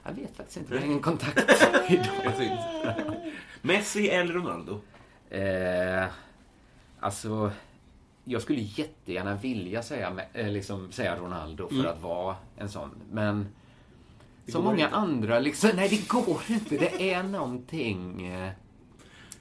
[0.04, 0.72] Jag vet faktiskt inte.
[0.72, 3.16] Vi har ingen kontakt idag.
[3.62, 4.80] Messi eller Ronaldo?
[5.30, 6.04] Eh,
[7.00, 7.50] alltså,
[8.28, 12.90] jag skulle jättegärna vilja säga, eh, liksom, säga Ronaldo för att vara en sån.
[13.10, 13.48] Men
[14.48, 14.96] som många inte.
[14.96, 16.76] andra, liksom, nej det går inte.
[16.76, 18.50] Det är någonting, eh,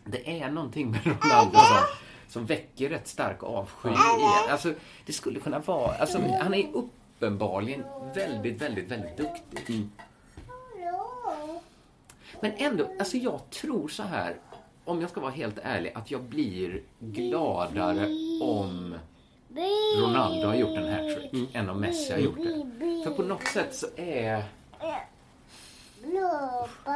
[0.06, 1.84] det är någonting med Ronaldo som,
[2.28, 4.52] som väcker rätt stark avsky i.
[4.52, 4.74] Alltså,
[5.06, 7.84] det skulle kunna vara, alltså, han är uppenbarligen
[8.16, 9.88] väldigt, väldigt, väldigt duktig.
[12.42, 14.36] Men ändå, alltså jag tror så här,
[14.86, 18.08] om jag ska vara helt ärlig, att jag blir gladare
[18.42, 18.96] om
[20.02, 23.04] Ronaldo har gjort en hattrick än om Messi har gjort det.
[23.04, 24.44] För på något sätt så är...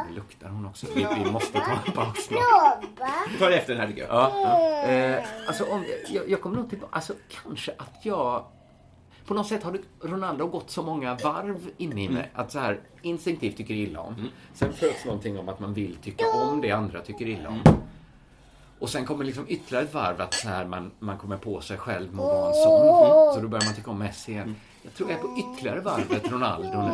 [0.08, 0.88] Nu luktar hon också.
[0.95, 2.84] Vi, vi måste ta en paus snart.
[3.32, 4.10] Vi tar det efter den här tycker jag.
[4.12, 4.58] Ja.
[4.84, 8.45] Eh, alltså om, jag, jag kommer nog tillbaka, alltså kanske att jag...
[9.30, 12.80] På något sätt har Ronaldo gått så många varv inne i mig att så här
[13.02, 14.30] instinktivt tycker illa om.
[14.54, 17.62] Sen föds någonting om att man vill tycka om det andra tycker illa om.
[18.80, 21.78] Och sen kommer liksom ytterligare ett varv att så här man, man kommer på sig
[21.78, 23.34] själv med att vara en sån.
[23.34, 24.56] Så då börjar man tycka om Messi igen.
[24.84, 26.92] Jag tror jag är på ytterligare varvet Ronaldo nu.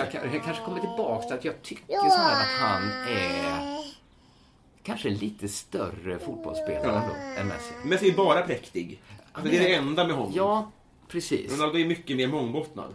[0.00, 3.84] Att jag, jag kanske kommer tillbaka till att jag tycker så här att han är
[4.82, 7.74] kanske en lite större fotbollsspelare ändå än Messi.
[7.84, 9.02] Messi är bara präktig.
[9.32, 10.32] Alltså, det är det enda med honom.
[10.36, 10.70] Ja,
[11.14, 11.52] precis.
[11.52, 12.94] Ronaldo är mycket mer mångbottnad.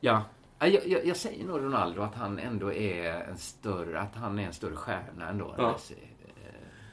[0.00, 0.22] Ja.
[0.58, 4.38] Ja, Jag, jag, jag säger nog Ronaldo att han ändå är en större, att han
[4.38, 5.72] är en större stjärna ändå än Ja.
[5.72, 5.94] Messi.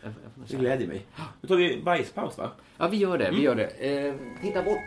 [0.04, 0.60] Eh, Det säga.
[0.60, 1.06] glädjer mig.
[1.42, 2.52] Nu tar vi bajspaus va?
[2.78, 3.26] Ja, vi gör det.
[3.28, 3.40] Mm.
[3.40, 3.68] Vi gör det.
[3.68, 4.80] Eh, titta bort.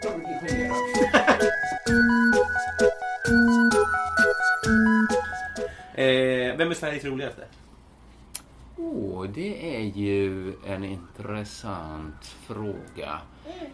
[5.95, 7.45] Eh, vem är Sveriges roligaste?
[8.77, 13.21] Åh, det är ju en intressant fråga.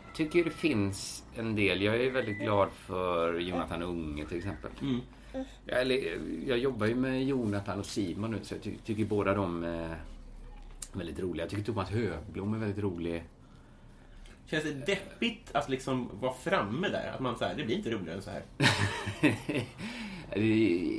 [0.06, 1.82] Jag tycker det finns en del.
[1.82, 4.70] Jag är väldigt glad för Jonathan Unge till exempel.
[5.64, 9.34] Jag, eller, jag jobbar ju med Jonathan och Simon nu så jag ty tycker båda
[9.34, 9.96] de är
[10.92, 11.44] väldigt roliga.
[11.44, 13.24] Jag tycker Thomas Högblom är väldigt rolig.
[14.46, 17.12] Känns det deppigt att liksom vara framme där?
[17.14, 18.42] Att man säger det blir inte roligare än så här.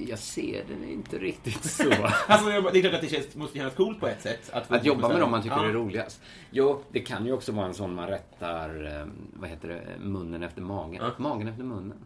[0.09, 1.83] jag ser det inte riktigt så.
[2.27, 4.51] Alltså, det är klart att det känns, måste kännas coolt på ett sätt.
[4.67, 5.65] få Att jobba med dem man tycker ja.
[5.65, 6.21] är roligast.
[6.51, 10.43] Jo, det kan ju också vara en sån man rättar, eh, vad heter det, munnen
[10.43, 11.01] efter magen.
[11.03, 11.11] Ja.
[11.17, 11.97] Magen efter munnen.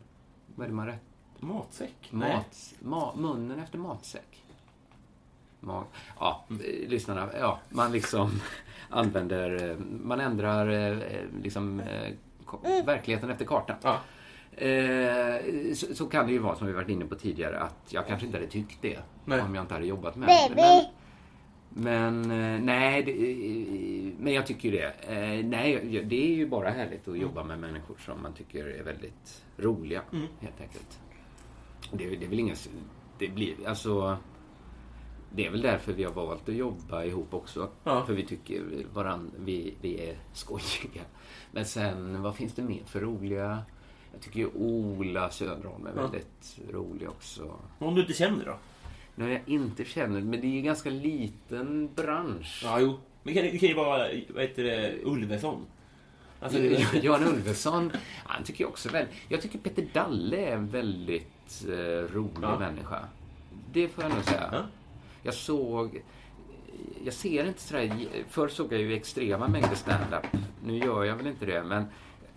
[0.55, 1.01] Vad är det man rättar?
[1.39, 1.95] Matsäck?
[2.11, 2.33] Nej.
[2.35, 4.43] Mat, ma, munnen efter matsäck.
[5.59, 5.83] Mag,
[6.19, 8.41] ja, eh, lyssnarna, ja, man liksom
[8.89, 10.99] använder, eh, man ändrar
[11.43, 11.81] liksom
[12.45, 13.75] ko- verkligheten efter kartan.
[13.81, 13.99] Ja.
[14.57, 18.07] Eh, så, så kan det ju vara, som vi varit inne på tidigare, att jag
[18.07, 19.41] kanske inte hade tyckt det Nej.
[19.41, 20.55] om jag inte hade jobbat med det.
[20.55, 24.93] Men, men eh, nej, det, eh, men jag tycker ju det.
[25.43, 29.45] Nej, det är ju bara härligt att jobba med människor som man tycker är väldigt
[29.57, 30.01] roliga,
[30.39, 30.99] helt enkelt.
[31.91, 32.69] Det, det är väl inget...
[33.19, 33.55] Det blir...
[33.67, 34.17] Alltså...
[35.29, 37.69] Det är väl därför vi har valt att jobba ihop också.
[37.83, 38.05] Ja.
[38.05, 41.01] För vi tycker varann, vi, vi är skojiga.
[41.51, 43.63] Men sen, vad finns det mer för roliga?
[44.17, 46.01] Jag tycker ju Ola Söderholm är Ja.
[46.01, 47.51] väldigt rolig också.
[47.79, 48.57] Om du inte känner då?
[49.15, 52.61] När jag inte känner, men det är ju en ganska liten bransch.
[52.63, 52.99] Ja, jo.
[53.23, 55.65] Men kan, det kan ju vara, vad heter det, Ulveson.
[56.39, 56.59] Alltså,
[57.01, 57.91] Johan Ulveson,
[58.25, 59.05] han tycker jag också väl.
[59.29, 62.59] Jag tycker Peter Dalle är en väldigt eh, rolig Ja.
[62.59, 62.99] människa.
[63.73, 64.49] Det får jag nog säga.
[64.51, 64.61] Ja.
[65.23, 66.01] Jag såg...
[67.03, 68.07] Jag ser inte sådär...
[68.29, 70.25] Förr såg jag ju extrema mängder stand-up.
[70.65, 71.85] Nu gör jag väl inte det, men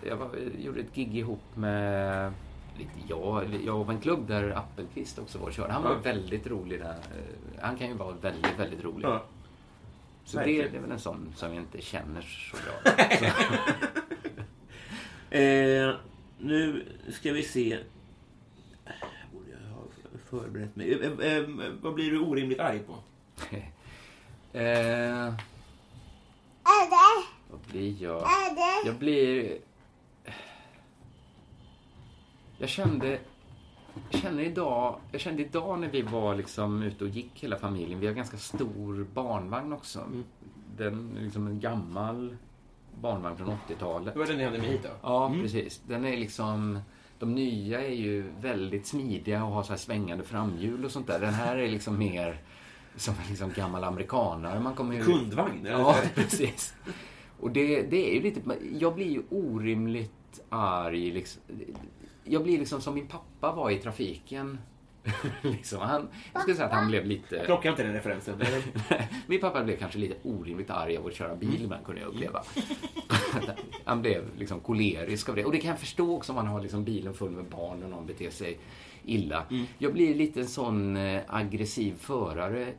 [0.08, 2.32] jag var, gjorde ett gig ihop med...
[2.78, 5.72] Lite jag, jag var en klubb där Appelqvist också var och körde.
[5.72, 5.98] Han var Ja.
[6.02, 6.90] väldigt rolig där.
[6.90, 9.06] Eh, Han kan ju vara väldigt, väldigt rolig.
[9.06, 9.24] ja.
[10.24, 12.92] Så det, det är väl en sån som jag inte känner så bra.
[15.40, 15.94] Eh,
[16.38, 17.78] nu ska vi se.
[18.84, 19.82] Jag borde ha
[20.30, 20.92] förberett mig.
[20.92, 21.44] Eh, eh, eh,
[21.82, 22.94] vad blir du orimligt arg på?
[24.52, 25.34] Eh,
[27.50, 28.24] vad blir jag?
[28.86, 29.58] Jag blir...
[32.60, 33.18] Jag kände...
[34.10, 38.00] Jag känner idag, jag kände idag när vi var liksom ute och gick hela familjen.
[38.00, 40.00] Vi har ganska stor barnvagn också.
[40.76, 42.36] Den är liksom en gammal
[43.00, 44.14] barnvagn från 80-talet.
[44.14, 44.88] Det var den ni hade med hit då?
[45.02, 45.80] Ja, precis.
[45.86, 46.78] Den är liksom...
[47.18, 51.20] De nya är ju väldigt smidiga och har så här svängande framhjul och sånt där.
[51.20, 52.40] Den här är liksom mer
[52.96, 54.60] som en liksom gammal amerikanare.
[54.60, 55.04] Man kommer ju...
[55.04, 55.66] Kundvagn?
[55.66, 55.78] eller?
[55.78, 56.74] Ja, precis.
[57.40, 58.40] Och det, det är ju lite...
[58.78, 61.10] Jag blir ju orimligt arg.
[61.10, 61.42] Liksom.
[62.24, 64.58] Jag blir liksom som min pappa var i trafiken.
[65.42, 67.42] liksom, han, jag skulle säga att han blev lite...
[67.44, 68.42] Klockar inte den referensen?
[69.26, 72.42] Min pappa blev kanske lite orimligt arg av att köra bil ibland, kunde jag uppleva.
[73.84, 75.44] han blev liksom kolerisk av det.
[75.44, 77.90] Och det kan jag förstå också om man har liksom bilen full med barn och
[77.90, 78.58] någon beter sig
[79.04, 79.44] illa.
[79.78, 82.72] Jag blir lite en sån eh, aggressiv förare,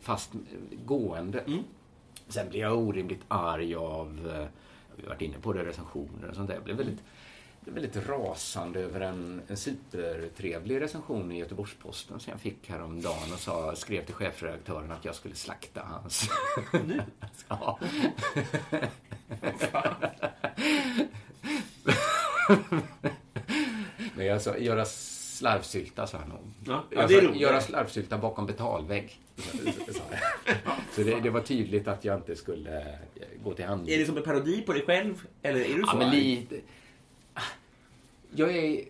[0.00, 0.40] fast eh,
[0.84, 1.44] gående.
[2.28, 4.46] Sen blir jag orimligt arg av, eh,
[4.96, 6.54] vi har varit inne på det, recensioner och sånt där.
[6.54, 7.04] Jag blev väldigt, jag
[7.64, 13.38] blev väldigt rasande över en, en supertrevlig recension i Göteborgs-Posten som jag fick häromdagen och
[13.38, 16.30] sa, skrev till chefredaktören att jag skulle slakta hans...
[17.48, 17.78] ja.
[24.16, 26.38] Men jag sa, göra slarvsylta, sa han nog.
[26.64, 27.40] Ja, ja, det är roligt.
[27.40, 29.20] göra slarvsylta bakom betalvägg.
[30.92, 33.94] Så det, det var tydligt att jag inte skulle eh, gå till handling.
[33.94, 35.26] Är det som en parodi på dig själv?
[35.42, 36.56] Eller är du så Ja, men lite...
[38.36, 38.84] Jag är...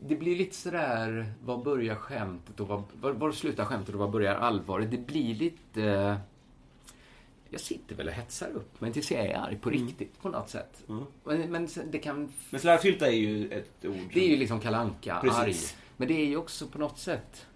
[0.00, 4.08] Det blir lite sådär, var börjar skämtet och var, var, var slutar skämtet och var
[4.08, 4.90] börjar allvaret?
[4.90, 6.16] Det blir lite...
[7.50, 10.50] Jag sitter väl och hetsar upp mig tills jag är arg på riktigt på något
[10.50, 10.84] sätt.
[11.24, 12.32] Men, men sen- det kan...
[12.50, 14.08] Men slarvsylta är ju ett ord som...
[14.14, 15.54] Det är ju liksom kalanka arg.
[15.96, 17.46] Men det är ju också på något sätt...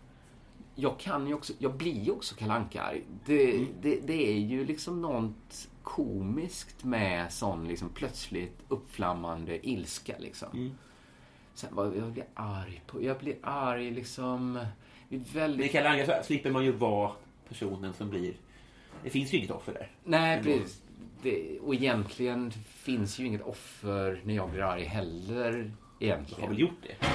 [0.75, 1.53] Jag kan ju också...
[1.59, 3.03] Jag blir ju också kalanka arg.
[3.27, 3.67] Det, Mm.
[3.83, 10.49] det, det är ju liksom något komiskt med sån liksom plötsligt uppflammande ilska liksom.
[10.53, 10.71] Mm.
[11.55, 13.03] Sen vad jag blir arg på...
[13.03, 14.67] Jag blir arg liksom...
[15.09, 15.73] Väldigt...
[15.73, 17.13] Kalle Anka så slipper man ju vara
[17.49, 18.35] personen som blir...
[19.03, 19.91] Det finns ju inget offer där.
[20.05, 20.83] Nej, precis.
[21.23, 25.53] Det, och egentligen finns ju inget offer när jag blir arg heller.
[25.99, 26.43] Du Egentligen.
[26.43, 27.07] har väl gjort det?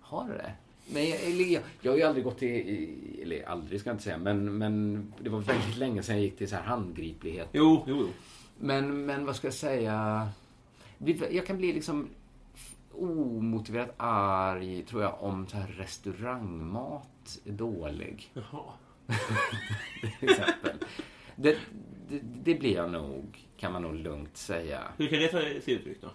[0.00, 0.52] Har det det?
[0.92, 4.18] Men jag, jag, jag har ju aldrig gått till, eller aldrig ska jag inte säga,
[4.18, 7.48] men, men det var väldigt länge sedan jag gick till så här handgriplighet.
[7.52, 8.08] Jo, jo, jo.
[8.58, 10.28] Men, men vad ska jag säga?
[11.30, 12.08] Jag kan bli liksom
[12.94, 18.30] omotiverat arg, tror jag, om så här restaurangmat är dålig.
[18.32, 18.72] Jaha.
[20.20, 20.76] Till exempel.
[21.36, 21.58] Det,
[22.08, 24.80] det, det blir jag nog, kan man nog lugnt säga.
[24.96, 26.10] Hur kan det ta sig uttryck då?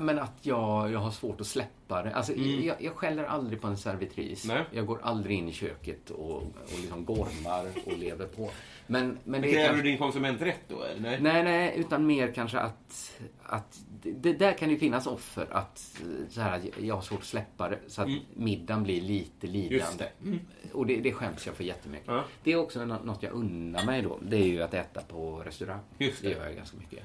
[0.00, 2.14] Men att jag, jag har svårt att släppa det.
[2.14, 4.44] Alltså, jag, jag skäller aldrig på en servitris.
[4.44, 4.64] Nej.
[4.72, 8.50] Jag går aldrig in i köket och, och liksom gormar och lever på.
[8.86, 10.82] Men, men det Kräver du din konsumenträtt då?
[10.82, 11.00] Eller?
[11.00, 11.18] Nej.
[11.20, 13.12] Nej, nej, utan mer kanske att,
[13.42, 15.46] att det, det där kan ju finnas offer.
[15.50, 15.92] Att,
[16.28, 20.04] så här, att jag har svårt att släppa det så att middagen blir lite lidande.
[20.18, 20.38] det.
[20.72, 22.08] Och det, det skäms jag för jättemycket.
[22.08, 22.24] Ja.
[22.44, 24.18] Det är också nå- något jag unnar mig då.
[24.22, 25.80] Det är ju att äta på restaurang.
[25.98, 26.28] Just det.
[26.28, 27.02] det gör jag ganska mycket.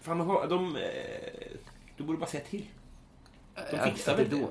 [0.00, 0.82] Fan, de, de, eh,
[2.00, 2.64] du borde bara säga till.
[3.70, 4.46] De fixar väl det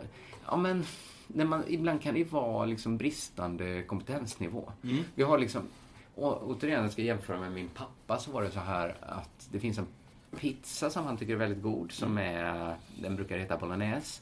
[0.45, 0.85] Ja, men
[1.27, 4.71] när man, ibland kan det ju vara liksom bristande kompetensnivå.
[5.15, 5.61] Vi har liksom,
[6.15, 9.59] å, återigen, jag ska jämföra med min pappa, så var det så här att det
[9.59, 9.87] finns en
[10.39, 14.21] pizza som han tycker är väldigt god, som är, den brukar heta bolognese.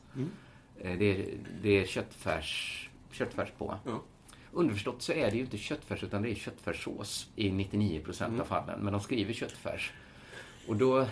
[0.80, 1.26] Eh, Det, är,
[1.62, 3.78] det är köttfärs, köttfärs på.
[3.86, 4.02] Ja.
[4.52, 8.46] Underförstått så är det ju inte köttfärs, utan det är köttfärssås i 99 procent av
[8.46, 8.80] fallen.
[8.80, 9.92] Men de skriver köttfärs.
[10.68, 11.08] Och då,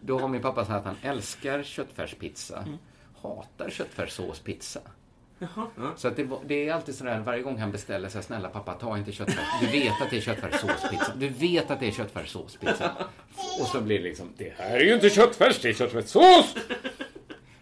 [0.00, 2.64] då har min pappa sagt att han älskar köttfärspizza.
[3.22, 4.80] hatar köttfärssåspizza.
[5.38, 5.66] Jaha.
[5.76, 5.92] Ja.
[5.96, 8.74] Så att det, det är alltid sådär, varje gång han beställer så här, snälla pappa,
[8.74, 9.46] ta inte köttfärs.
[9.60, 11.12] Du vet att det är köttfärssåspizza.
[11.16, 12.92] Du vet att det är köttfärssåspizza.
[13.60, 16.54] Och så blir det liksom, det här är ju inte köttfärs, det är köttfärssås!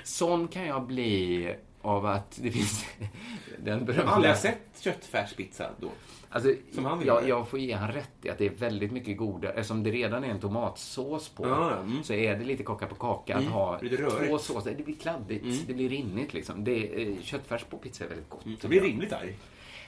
[0.04, 1.54] Sån kan jag bli
[1.87, 2.84] av att det finns
[3.59, 4.34] den Jag har aldrig berömda...
[4.34, 5.91] sett köttfärspizza då.
[6.28, 8.93] Alltså, Som han vill jag, jag får ge han rätt i att det är väldigt
[8.93, 9.53] mycket godare.
[9.53, 12.03] Eftersom det redan är en tomatsås på Ja, mm.
[12.05, 14.28] så är det lite kocka på kaka att ha Lite rörigt.
[14.28, 14.74] två såser.
[14.78, 16.64] Det blir kladdigt, det blir rinnigt liksom.
[16.64, 18.45] Det, är- köttfärs på pizza är väldigt gott.
[18.61, 19.37] Det blir rimligt arg.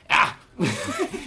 [0.07, 0.29] Ah!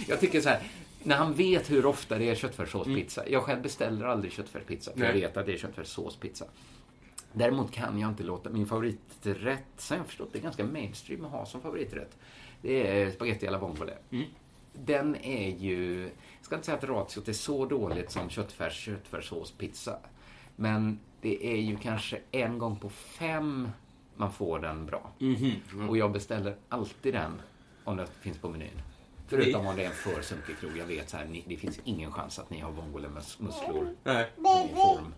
[0.08, 0.62] jag tycker så här,
[1.02, 3.28] när han vet hur ofta det är köttfärssåspizza.
[3.28, 5.20] Jag själv beställer aldrig köttfärspizza, för jag Nej.
[5.20, 6.44] vet att det är köttfärssåspizza.
[7.32, 11.30] Däremot kan jag inte låta min favoriträtt, sen jag förstått det är ganska mainstream att
[11.30, 12.18] ha som favoriträtt.
[12.62, 13.94] Det är spaghetti alla vongole.
[14.72, 19.98] Den är ju, jag ska inte säga att ratiot är så dåligt som köttfärs, köttfärssåspizza.
[20.56, 23.68] Men det är ju kanske en gång på fem
[24.16, 25.10] man får den bra.
[25.88, 27.42] Och jag beställer alltid den
[27.84, 28.82] om det finns på menyn.
[29.32, 30.72] Förutom om det är en för sunkig krog.
[30.78, 34.26] Jag vet så här, ni, det finns ingen chans att ni har vongole-musslor Nej.
[34.36, 35.14] i form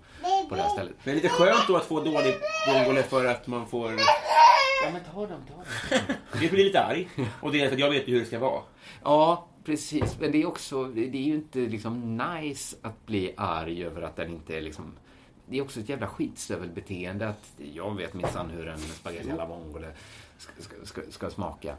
[0.49, 0.95] på det här stället.
[1.05, 2.35] Men lite skönt då att få dålig
[2.69, 3.93] vongole för att man får...
[4.85, 6.17] Ja, men ta dem, ta dem.
[6.43, 7.09] Jag blir lite arg.
[7.41, 8.63] Och det är för att jag vet ju hur det ska vara.
[9.03, 10.17] Ja, precis.
[10.21, 14.17] Men det är också, det är ju inte liksom nice att bli arg över att
[14.17, 14.93] den inte är liksom
[15.47, 19.93] det är också ett jävla skitstövelbeteende att jag vet minsann hur en spaghetti alla vongole
[20.39, 21.77] ska, ska, ska, ska smaka.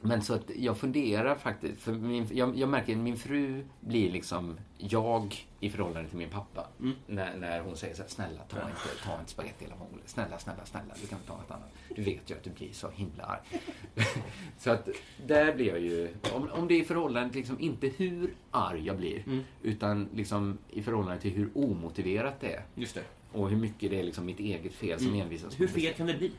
[0.00, 4.10] Men så att jag funderar faktiskt, för min, jag, jag märker att min fru blir
[4.10, 6.66] liksom jag i förhållande till min pappa.
[7.06, 10.02] När, när hon säger så här, snälla ta inte, ta inte spaghetti alla vongole.
[10.06, 11.70] Snälla, snälla, snälla, du kan ta något annat.
[11.96, 13.60] Du vet ju att du blir så himla arg.
[14.58, 14.88] så att
[15.26, 18.86] där blir jag ju, om, om det är i förhållande till liksom inte hur arg
[18.86, 22.62] jag blir, utan liksom i förhållande till hur omotiverat det är.
[22.74, 23.04] Just det.
[23.32, 25.60] Och hur mycket det är liksom mitt eget fel som envisas.
[25.60, 26.32] Hur fel kan det bli?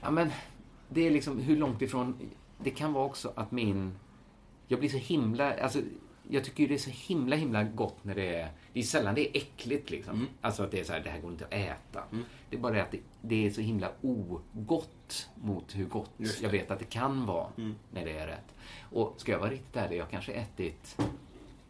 [0.00, 0.30] Ja, men
[0.88, 2.14] det är liksom hur långt ifrån...
[2.62, 3.92] Det kan vara också att min...
[4.68, 5.54] Jag blir så himla...
[5.54, 5.80] Alltså,
[6.28, 8.50] jag tycker ju det är så himla, himla gott när det är...
[8.72, 10.28] Det är sällan det är äckligt liksom.
[10.40, 12.02] Alltså att det är så här, det här går inte att äta.
[12.50, 16.50] Det är bara det att det, det är så himla ogott mot hur gott jag
[16.50, 17.48] vet att det kan vara
[17.90, 18.54] när det är rätt.
[18.90, 20.96] Och ska jag vara riktigt ärlig, jag har kanske ätit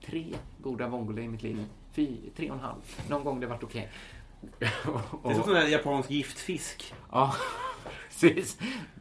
[0.07, 1.65] tre goda vongole i mitt liv.
[1.93, 2.81] Fy, tre och en halv.
[3.09, 3.91] Någon gång det varit okej.
[4.59, 6.95] Det är som sån där japansk giftfisk.
[7.11, 7.35] Ja,
[8.09, 8.59] precis.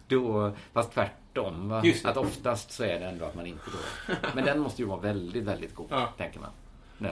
[0.10, 1.70] Då, fast tvärtom.
[1.70, 1.84] Va?
[2.03, 3.64] Att oftast så är det ändå att man inte
[4.07, 4.14] då...
[4.36, 6.14] Men den måste ju vara väldigt, väldigt god, Ja.
[6.18, 6.49] tänker man.
[6.97, 7.12] Nej,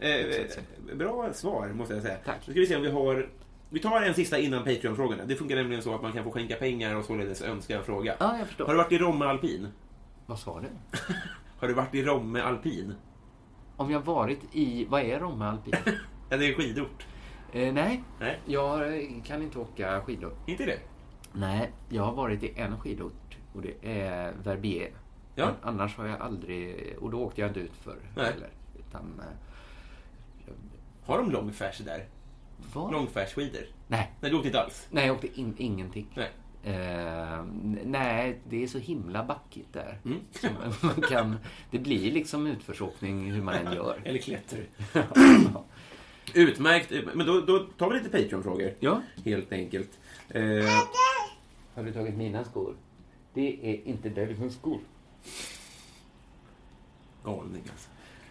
[0.00, 2.16] Eh, eh, bra svar, måste jag säga.
[2.24, 2.36] Tack.
[2.46, 3.28] Nu ska vi se om vi har...
[3.70, 5.24] Vi tar en sista innan Patreon-frågorna.
[5.24, 8.14] Det funkar nämligen så att man kan få skänka pengar och således önska en fråga.
[8.20, 8.66] Ja, jag förstår.
[8.66, 9.68] Har du varit i Romme alpin?
[10.26, 10.68] Vad sa du?
[11.58, 12.94] Har du varit i Romme alpin?
[13.76, 14.84] Om jag varit i...
[14.84, 15.74] Vad är Romme alpin?
[16.30, 17.06] Ja, det är en skidort.
[17.52, 18.82] eh, nej, Nej, jag
[19.26, 20.32] kan inte åka skidor.
[20.46, 20.78] inte det?
[21.34, 24.90] Nej, jag har varit i en skidort och det är Verbier.
[25.34, 25.46] Ja.
[25.46, 26.94] Men annars har jag aldrig...
[27.00, 28.24] Och då åkte jag inte ut för Nej.
[28.32, 28.50] heller.
[28.78, 29.20] Utan...
[29.20, 30.52] eh,
[31.06, 32.04] Har de långfärs där?
[32.74, 33.62] Långfärsskidor?
[33.88, 34.86] Nej, Nej, du åkte inte alls?
[34.90, 36.06] nej, jag åkte in, ingenting.
[36.14, 36.30] Nej.
[36.64, 39.98] N- nej, det är så himla backigt där.
[40.04, 40.18] Mm.
[40.82, 41.36] Man- kan,
[41.70, 44.00] det blir liksom utförsåkning hur man än gör.
[44.04, 44.60] Eller klättrar.
[46.34, 46.92] Utmärkt.
[47.14, 48.74] Men då, då tar vi lite Patreon-frågor.
[48.80, 49.00] Ja.
[49.24, 49.90] Helt enkelt.
[50.28, 50.42] Eh,
[51.74, 52.74] Har du tagit mina skor?
[53.34, 54.80] Det är inte Davidsons skor.
[57.24, 57.88] galning alltså.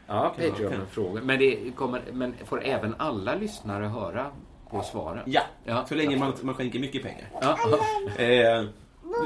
[0.08, 1.22] Ja, Kan- Patreon-frågor.
[1.22, 4.32] Men, det kommer, men får även alla lyssnare höra
[4.70, 5.24] på svaren?
[5.26, 5.86] Ja, Ja.
[5.86, 7.30] så länge man, man skänker mycket pengar.
[7.42, 7.80] Ja, ja.
[8.24, 8.66] Eh,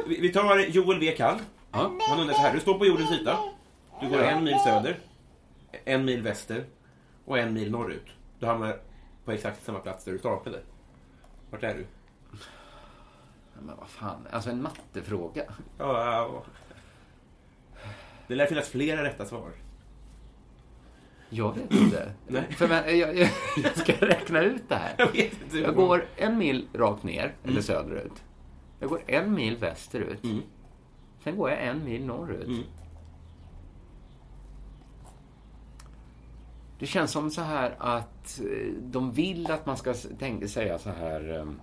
[0.07, 1.11] vi, vi tar Joel V.
[1.11, 1.39] Kall.
[1.72, 1.91] ja.
[2.09, 2.53] Han undrar så här.
[2.53, 3.38] Du står på jordens yta.
[4.01, 4.97] Du går en mil söder,
[5.86, 6.66] en mil väster
[7.26, 8.05] och en mil norrut.
[8.39, 8.80] Du hamnar
[9.26, 10.59] på exakt samma plats där du startade.
[11.51, 11.86] Vart är du?
[13.62, 15.43] Men vad fan, alltså en mattefråga.
[15.78, 16.43] Ja, ja.
[18.28, 19.51] Det lär finnas flera rätta svar.
[21.30, 22.14] Jag vet inte.
[22.28, 22.51] Nej.
[22.51, 23.30] För men, jag, jag,
[23.64, 24.95] jag ska räkna ut det här.
[24.97, 25.32] Jag.
[25.62, 28.24] Jag går en mil rakt ner, eller söderut.
[28.80, 30.24] Jag går en mil västerut.
[30.24, 30.41] Mm.
[31.24, 32.47] Sen går jag en mil norrut.
[32.47, 32.64] Mm.
[36.80, 40.89] Det känns som så här att eh, de vill att man ska tänka, säga så
[40.89, 41.62] här um,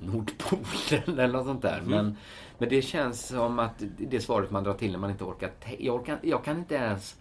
[0.00, 1.82] Nordpolen eller något sånt där.
[1.86, 2.16] Men,
[2.58, 5.50] men det känns som att det är svaret man drar till när man inte orkar.
[5.78, 7.16] Jag, orkar, jag kan inte ens...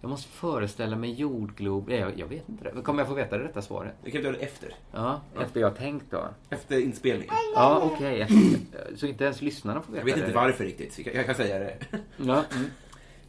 [0.00, 1.90] Jag måste föreställa mig jordglob...
[1.90, 2.82] Jag, jag vet inte det.
[2.82, 3.92] Kommer jag få veta det rätta svaret?
[4.04, 4.74] Det kan vi göra efter.
[4.92, 6.24] Ja, efter jag har tänkt då.
[6.50, 7.34] Efter inspelningen.
[7.54, 8.20] Ja, okej.
[8.20, 10.34] efter- Så inte ens lyssnarna får veta Jag vet inte det.
[10.36, 10.92] varför riktigt.
[10.92, 11.76] så Jag kan, jag kan säga det.
[12.16, 12.70] Ja, mm.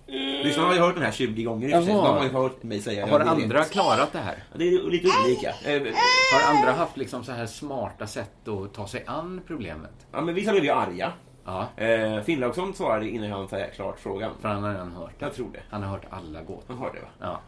[0.07, 1.93] Lyssnarna har ju hört den här 20 gånger i och för sig.
[1.93, 3.25] De har ju hört mig säga Har det.
[3.29, 4.43] andra klarat det här?
[4.51, 5.49] Ja, Det är lite olika.
[5.49, 5.93] Eh,
[6.33, 10.07] Har andra haft liksom så här smarta sätt att ta sig an problemet?
[10.11, 11.11] Ja, men vissa blev ju arga.
[11.45, 14.31] Ja, Eh, Finnlaugsson svarade innan han sa klart frågan.
[14.41, 15.25] för han har redan hört det.
[15.25, 15.59] Jag tror det.
[15.69, 16.63] Han har hört alla gåtor.
[16.67, 17.07] Han hörde va?
[17.19, 17.41] Ja.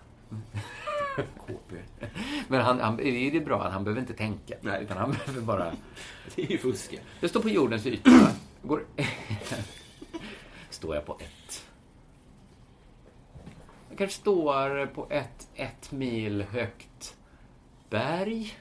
[1.47, 1.76] KP.
[2.47, 4.56] Men han, han, det är bra att han behöver inte tänka.
[4.62, 4.84] Nej.
[4.84, 5.72] Utan han behöver bara...
[6.36, 6.99] Det är ju fusk.
[7.20, 8.12] Det står på jordens yta.
[8.62, 8.82] Går...
[10.70, 11.64] står jag på ett.
[13.96, 17.16] Jag kanske står på ett ett mil högt
[17.89, 18.58] berg.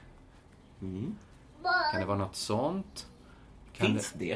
[1.92, 3.06] Kan det vara något sånt?
[3.72, 4.32] Kan Finns det?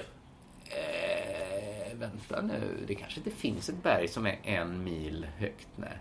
[0.64, 5.68] Eh, vänta nu, det kanske inte finns ett berg som är en mil högt.
[5.76, 5.98] Nej.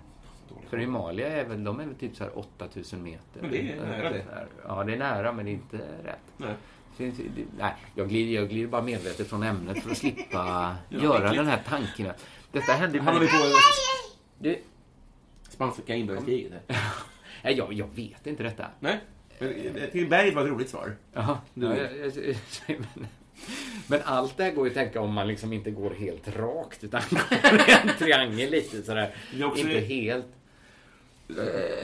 [0.69, 3.41] För Himalaya är väl, de är väl typ så här 8000 meter.
[3.41, 4.25] Men det är nära det.
[4.67, 6.33] Ja, det är nära, men det är inte rätt.
[6.37, 6.55] Nej.
[6.95, 11.33] Finns, det, nej, jag glider, jag glider bara medvetet från ämnet för att slippa göra
[11.33, 12.13] den här tanken.
[12.51, 13.27] Detta hände vi mig...
[13.27, 14.76] på
[15.57, 16.51] spanska inbördeskriget?
[17.43, 18.65] nej, jag, jag vet inte detta.
[18.79, 18.99] Nej.
[19.39, 20.95] Eh, Till berget var ett roligt svar.
[21.13, 21.65] Jaha, Du-
[22.67, 23.07] ja, men,
[23.87, 26.83] men allt det här går ju att tänka om man liksom inte går helt rakt
[26.83, 27.01] utan
[27.83, 29.15] en triangel lite sådär.
[29.33, 30.25] Är Inte helt.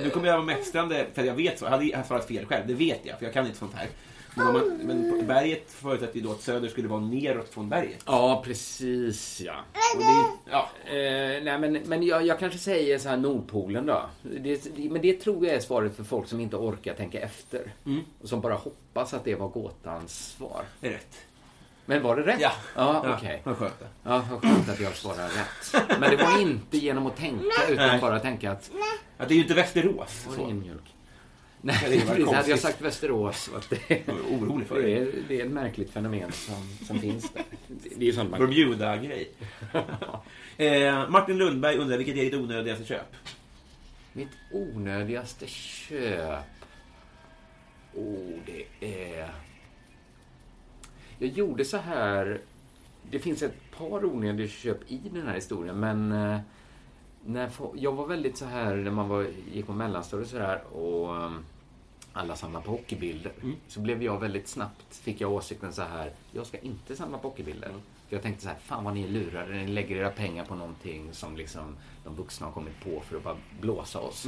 [0.04, 1.66] Nu kommer jag vara mästrande, för jag vet så.
[1.66, 3.88] Jag hade svarat fel själv, det vet jag, för jag kan inte sånt här.
[4.36, 8.04] Men, man, men berget förutsätter ju då att söder skulle vara neråt från berget.
[8.06, 9.56] Ja, precis ja.
[9.96, 14.06] Och det, ja, Eh, nej, men, men jag, jag kanske säger så här Nordpolen då.
[14.22, 17.74] Det, det, men det tror jag är svaret för folk som inte orkar tänka efter.
[18.22, 20.64] Och som bara hoppas att det var gåtans svar.
[20.80, 21.18] det är rätt.
[21.86, 22.40] Men var det rätt?
[22.42, 22.52] Ja.
[22.76, 23.42] Ja, okej.
[23.44, 23.74] Vad skönt.
[24.04, 26.00] Ja, vad skönt att jag svarar rätt.
[26.00, 28.02] Men det var inte genom att tänka, utan Nej.
[28.02, 28.72] bara tänka att
[29.18, 30.26] Ja, det är ju inte Västerås.
[30.30, 30.93] var det ingen mjölk?
[31.66, 32.32] Nej, precis.
[32.32, 35.46] Hade jag sagt Västerås och att det, Jag är orolig för det, är, det är
[35.46, 37.44] ett märkligt fenomen som, som finns där.
[37.68, 38.40] Det är ju sånt man...
[38.40, 39.32] Bermuda-grej.
[40.58, 43.16] eh, Martin Lundberg undrar vilket är ditt onödigaste köp?
[44.14, 46.44] Mitt onödigaste köp?
[47.94, 48.66] Oh, det
[49.20, 49.34] är...
[51.20, 52.42] Jag gjorde så här...
[53.12, 56.12] Det finns ett par onödiga köp i den här historien, men...
[56.12, 56.40] eh,
[57.26, 61.16] När jag var väldigt så här när man var, gick på mellanstadiet så här och
[61.26, 61.46] um,
[62.14, 63.32] alla samlade på hockeybilder.
[63.68, 67.28] Så blev jag väldigt snabbt, fick jag åsikten så här, jag ska inte samla på
[67.28, 67.70] hockeybilder.
[68.10, 70.56] För jag tänkte så här, fan vad ni är lurade, ni lägger era pengar på
[70.56, 74.28] någonting som liksom de vuxna har kommit på för att bara blåsa oss.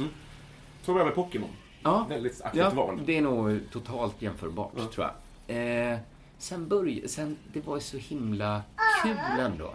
[0.82, 1.50] Så var det med Pokémon.
[1.82, 3.00] Ja, Väldigt aktivt val.
[3.06, 5.06] det är nog totalt jämförbart tror
[5.46, 5.92] jag.
[5.92, 5.98] Eh,
[6.38, 8.62] sen började, sen, det var ju så himla
[9.02, 9.74] kul ändå.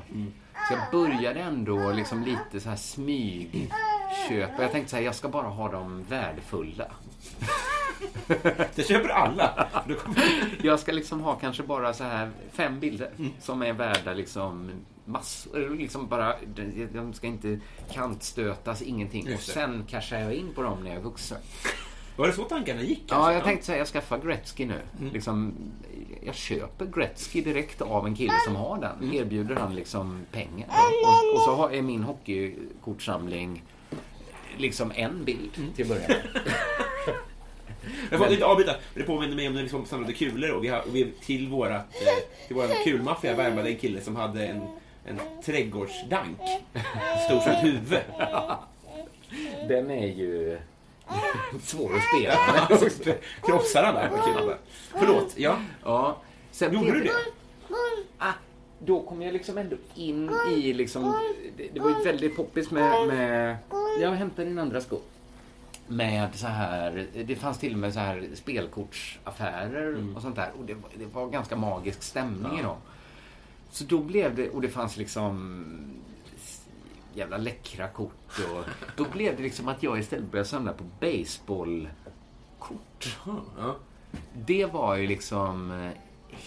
[0.67, 4.61] Så jag började ändå liksom lite så här smygköpa.
[4.61, 6.91] Jag tänkte så här, jag ska bara ha dem värdefulla.
[8.75, 9.67] Det köper alla.
[10.63, 14.71] Jag ska liksom ha kanske bara så här fem bilder som är värda liksom
[15.05, 15.69] massor.
[15.69, 16.35] Liksom bara,
[16.93, 17.59] de- ska inte
[17.91, 19.33] kantstötas, ingenting.
[19.33, 21.37] Och sen cashar jag in på dem när jag är vuxen.
[22.15, 23.03] Var det så tankarna gick?
[23.07, 23.33] Ja, alltså?
[23.33, 24.81] jag tänkte säga jag skaffar Gretzky nu.
[25.13, 25.53] Liksom,
[26.23, 29.13] jag köper Gretzky direkt av en kille som har den.
[29.13, 30.67] Erbjuder han liksom pengar.
[30.67, 33.63] Och, och så har, är min hockeykortsamling
[34.57, 36.11] liksom en bild till början.
[38.09, 38.75] Jag får lite avbryta.
[38.93, 41.47] Det påminner mig om när vi liksom samlade kulor och vi, har, och vi till
[41.47, 44.61] vårat eh, till kulmaffia värvade en kille som hade en,
[45.05, 46.39] en trädgårdsdank.
[47.27, 47.99] Stor som ett huvud.
[49.67, 50.59] Den är ju
[51.63, 53.17] svår att spela.
[53.41, 54.57] Krossar alla på killarna.
[54.99, 55.57] Förlåt, ja.
[55.83, 56.17] Ja.
[56.51, 57.11] Sen Gjorde du det?
[58.17, 58.33] Ah,
[58.79, 61.13] då kom jag liksom ändå in i liksom...
[61.57, 63.57] Det, det var ju väldigt poppis med, med...
[64.01, 64.99] Jag hämtade din andra sko.
[65.91, 67.07] Med så här...
[67.25, 70.51] Det fanns till och med så här spelkortsaffärer och sånt där.
[70.59, 72.77] Och det, var- det var ganska magisk stämning i dem.
[73.69, 74.49] Så då blev det...
[74.49, 75.65] Och det fanns liksom
[77.13, 78.63] jävla läckra kort och
[78.97, 83.17] då blev det liksom att jag istället började samla på baseballkort.
[83.57, 83.75] ja.
[84.33, 85.91] Det var ju liksom eh,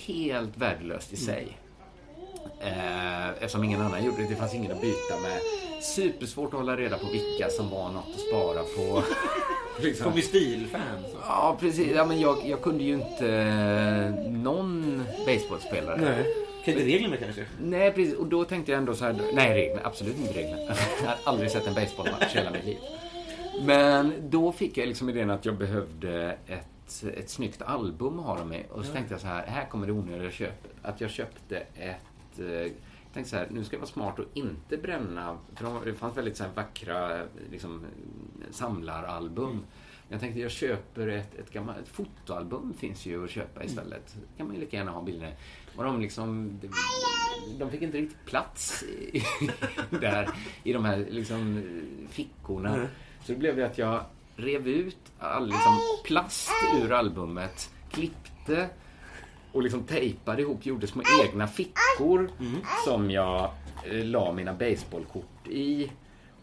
[0.07, 1.59] helt värdelöst i sig.
[2.61, 4.29] Eh, eftersom ingen annan gjorde det.
[4.29, 5.41] Det fanns ingen att byta med.
[5.83, 9.03] Supersvårt att hålla reda på vilka som var något att spara på.
[9.83, 10.11] liksom.
[10.11, 10.81] Som i stilfan.
[11.13, 11.17] så.
[11.21, 11.93] Ja, precis.
[11.95, 16.01] Ja, men jag, jag kunde ju inte eh, någon baseballspelare.
[16.01, 16.35] Nej.
[16.65, 17.47] Kan inte reglerna kanske?
[17.63, 18.15] Nej, precis.
[18.15, 20.59] Och då tänkte jag ändå så här, nej, regler, absolut inte regler.
[21.03, 22.79] Jag har aldrig sett en baseballmatch i hela mitt liv.
[23.63, 28.39] Men då fick jag liksom idén att jag behövde ett, ett snyggt album att ha
[28.39, 28.63] dem i.
[28.71, 30.71] Och så tänkte jag så här, här kommer det onödiga köpet.
[30.83, 31.97] Att jag köpte ett...
[32.39, 32.73] eh, Jag
[33.15, 35.39] tänkte så här, nu ska jag vara smart och inte bränna...
[35.55, 37.85] För de- det fanns väldigt så här vackra liksom,
[38.51, 39.61] samlaralbum.
[40.09, 44.17] Jag tänkte jag köper ett, ett gammalt ett fotoalbum finns ju att köpa istället.
[44.37, 45.35] kan man ju lika gärna ha bilder.
[45.77, 46.69] Och de liksom, de,
[47.59, 49.23] de fick inte riktigt plats i,
[50.01, 50.29] där
[50.63, 51.63] i de här liksom,
[52.11, 52.75] fickorna.
[52.75, 52.87] Mm.
[53.25, 54.05] Så det blev det att jag
[54.37, 56.51] rev ut all liksom, plast
[56.83, 58.69] ur albumet, klippte
[59.55, 62.61] och liksom tejpade ihop, gjorde små egna fickor Mm.
[62.85, 63.51] som jag
[63.85, 65.91] eh, la mina baseballkort i.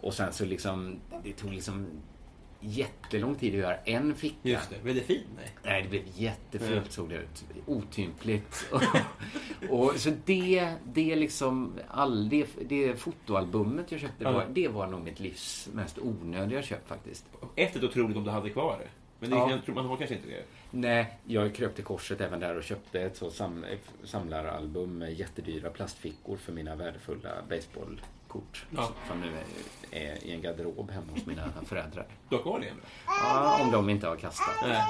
[0.01, 1.87] Och sen så liksom, det tog liksom
[2.59, 4.49] jättelång tid att göra en ficka.
[4.49, 4.83] Just det.
[4.83, 5.23] Blev det fin?
[5.37, 5.51] Nej.
[5.63, 7.43] Nej, det blev jättefult såg det ut.
[7.65, 8.71] Otympligt.
[9.69, 14.31] och, så det, det liksom, all, det, det fotoalbumet jag köpte, Ja.
[14.31, 17.25] var, det var nog mitt livs mest onödiga köp faktiskt.
[17.55, 18.87] Efter ett otroligt om du hade kvar det.
[19.19, 19.51] Men det, Ja.
[19.51, 20.43] jag tror man har kanske inte det.
[20.71, 23.65] Nej, jag kröp till korset även där och köpte ett så sam,
[24.03, 28.65] samlaralbum med jättedyra plastfickor för mina värdefulla baseballkort.
[28.75, 28.89] Ja.
[29.07, 29.27] Som nu
[29.91, 32.05] är, är i en garderob hemma hos mina föräldrar.
[32.29, 32.71] Du har kvar det?
[33.05, 34.55] Ja, om de inte har kastat.
[34.67, 34.81] Nej.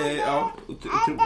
[0.00, 1.20] Eh, ja, ot- otroligt.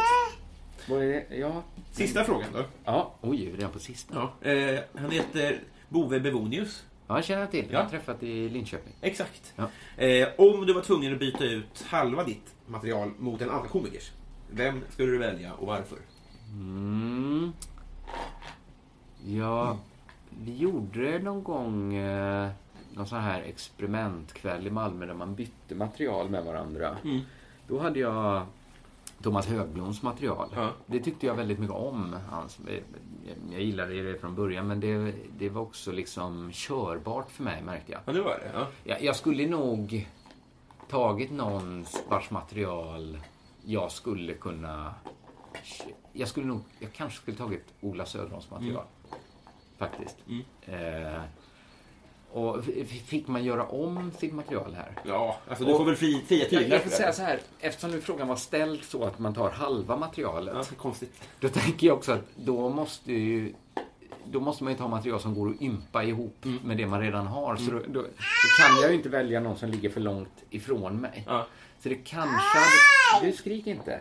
[0.88, 1.36] Vad är det?
[1.36, 1.62] Ja.
[1.92, 2.64] Sista frågan då.
[2.84, 4.30] Ja, oj, redan på sista.
[4.42, 4.50] Ja.
[4.50, 6.84] Eh, han heter Bove Bevonius.
[7.06, 7.66] Ja, jag känner till.
[7.70, 7.90] Jag har Ja.
[7.90, 8.92] träffat i Linköping.
[9.00, 9.54] Exakt.
[9.56, 9.68] Ja.
[10.04, 14.12] Eh, om du var tvungen att byta ut halva ditt material mot en annan komikers,
[14.50, 15.98] vem skulle du välja och varför?
[16.52, 17.52] Mm.
[19.26, 19.78] Ja,
[20.30, 22.50] vi gjorde någon gång eh,
[22.94, 26.96] någon sån här experimentkväll i Malmö där man bytte material med varandra.
[27.04, 27.20] Mm.
[27.68, 28.46] Då hade jag
[29.22, 30.48] Thomas Högbloms material.
[30.54, 30.70] Ja.
[30.86, 32.16] Det tyckte jag väldigt mycket om.
[32.30, 32.58] Hans,
[33.52, 37.92] jag gillade det från början men det, det var också liksom körbart för mig märkte
[37.92, 38.00] jag.
[38.04, 38.50] Ja, det var det.
[38.54, 38.66] Ja.
[38.84, 40.08] Jag, jag skulle nog
[40.88, 43.18] tagit någon vars material
[43.64, 44.94] jag skulle kunna...
[46.12, 46.60] Jag skulle nog...
[46.78, 48.84] Jag kanske skulle tagit Ola Söderholms material.
[49.78, 50.16] Faktiskt.
[50.66, 51.22] Eh,
[52.32, 52.64] och
[53.06, 54.92] fick man göra om sitt material här?
[55.04, 57.22] Ja, alltså du Och- får väl fri, fria Jag, tyglar jag för får säga så
[57.22, 60.54] här, eftersom nu frågan var ställd så att man tar halva materialet.
[60.56, 61.22] Ja, konstigt.
[61.40, 63.54] Då tänker jag också att då måste ju
[64.30, 66.58] då måste man ju ta material som går att ympa ihop Mm.
[66.64, 67.56] med det man redan har.
[67.56, 68.02] Så då, då, då
[68.58, 71.24] kan jag ju inte välja någon som ligger för långt ifrån mig.
[71.26, 71.46] Ja.
[71.82, 73.92] Så det kanske hade, Du skrik inte.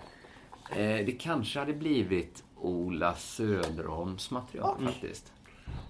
[0.72, 4.92] Eh, det kanske hade blivit Ola Söderholms material Mm.
[4.94, 5.34] faktiskt.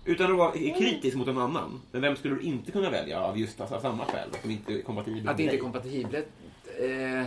[0.06, 3.38] Utan att vara kritisk mot en annan, men vem skulle du inte kunna välja av
[3.38, 4.30] just alltså, samma skäl?
[4.42, 6.28] Som inte är kompatibel Att det inte är kompatibelt.
[6.80, 7.22] Eh,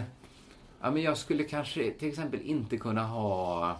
[0.80, 3.76] ja, men jag skulle kanske till exempel inte kunna ha...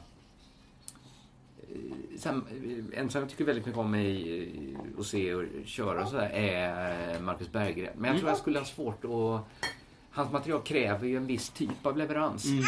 [1.75, 2.47] eh, Sam,
[2.93, 7.21] en som jag tycker väldigt mycket om i, att se och köra och sådär är
[7.21, 7.93] Marcus Berggren.
[7.97, 9.67] Men jag tror jag skulle ha svårt att...
[10.13, 12.43] Hans material kräver ju en viss typ av leverans.
[12.43, 12.63] Som,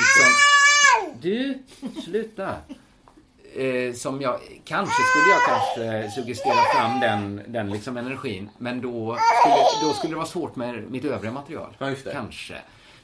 [1.21, 1.59] du,
[2.05, 2.57] sluta!
[3.55, 8.49] Eh, som jag, kanske skulle jag kanske suggestera fram den, den liksom energin.
[8.59, 11.77] Men då skulle, då skulle det vara svårt med mitt övriga material.
[11.79, 12.13] Ja, just det.
[12.13, 12.55] Kanske.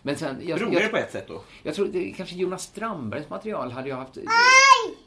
[0.03, 1.41] Men sen, jag, Roligare jag, på ett sätt då?
[1.63, 4.19] jag tror det, kanske Jonas Strandbergs material hade jag haft...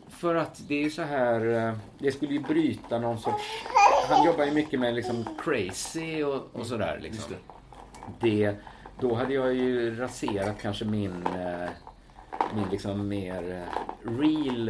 [0.09, 1.67] För att det är så här...
[1.69, 3.43] eh, Det skulle ju bryta någon sorts...
[4.09, 7.33] Han jobbar ju mycket med liksom crazy och, och sådär liksom.
[8.19, 8.55] Det,
[8.99, 11.25] då hade jag ju raserat kanske min...
[11.25, 11.69] eh,
[12.55, 14.69] Min liksom mer eh, real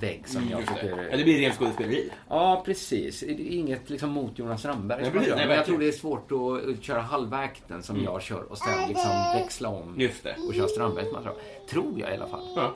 [0.00, 0.80] vägg som jag Mm, det.
[0.80, 1.08] tycker...
[1.10, 2.10] Ja, det blir rent skådespeleri.
[2.28, 3.20] Ja, precis.
[3.20, 5.02] Det Inget liksom mot Jonas Strandberg.
[5.02, 5.32] Nej, precis.
[5.36, 8.58] Nej, men jag tror det är svårt att, köra halva akten som jag kör och
[8.58, 10.36] sen liksom växla om det.
[10.48, 11.36] och köra Strandbergs material.
[11.70, 12.48] Tror jag i alla fall.
[12.56, 12.74] Ja.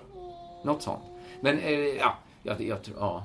[0.65, 1.03] Något sånt.
[1.41, 3.25] Men eh, ja, jag, jag tror, ja.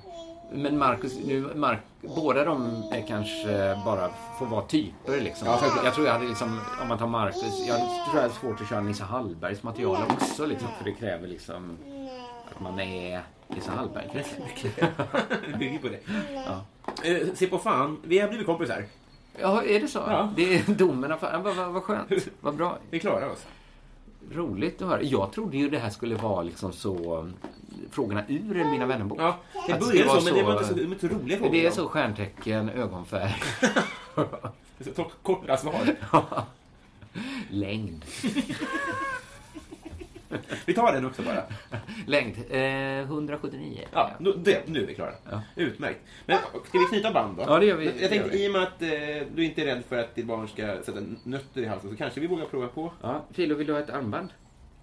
[0.52, 4.10] Men Marcus, nu, Mark, båda de är kanske bara
[4.40, 5.48] får vara typer liksom.
[5.48, 8.62] Ja, jag tror jag hade liksom, om man tar Marcus, jag tror jag hade svårt
[8.62, 10.68] att köra Nisse Hallbergs material också liksom.
[10.78, 11.78] För det kräver liksom
[12.52, 14.26] att man är Nisse Hallberg.
[15.52, 16.00] Det bygger på det.
[17.12, 18.86] Eh, se på fan, vi har blivit kompisar.
[19.40, 20.00] Ja, är det så?
[20.00, 20.34] Ja.
[20.36, 21.14] Det är domen.
[21.22, 22.12] Vad, vad, vad skönt.
[22.42, 22.78] Vad bra.
[22.90, 23.46] Vi klarar oss.
[24.32, 25.02] Roligt att höra.
[25.02, 27.28] Jag trodde ju det här skulle vara liksom så...
[27.92, 29.20] Frågorna ur Mina vännerbok.
[29.22, 29.38] Ja,
[29.68, 31.38] det Att började var så, men det var inte så, de är inte så roliga
[31.38, 31.52] frågor.
[31.56, 33.36] Det är så stjärntecken, ögonfärg,
[34.96, 35.96] Så Korta svar.
[37.50, 38.06] längd.
[40.66, 41.44] Vi tar den också bara.
[42.08, 42.62] Längd, eh,
[43.06, 43.88] 179.
[43.92, 45.14] Ja, nu, det, nu är vi klara.
[45.32, 45.42] Ja.
[45.56, 46.00] Utmärkt.
[46.26, 47.44] Men ska vi knyta band då?
[47.48, 47.86] Ja, det gör vi.
[48.02, 48.46] Jag tänkte, vi.
[48.46, 48.90] i och med att eh,
[49.36, 52.20] du inte är rädd för att ditt barn ska sätta nötter i halsen så kanske
[52.20, 52.94] vi vågar prova på.
[53.02, 54.30] Ja, Filo, vill du ha ett armband?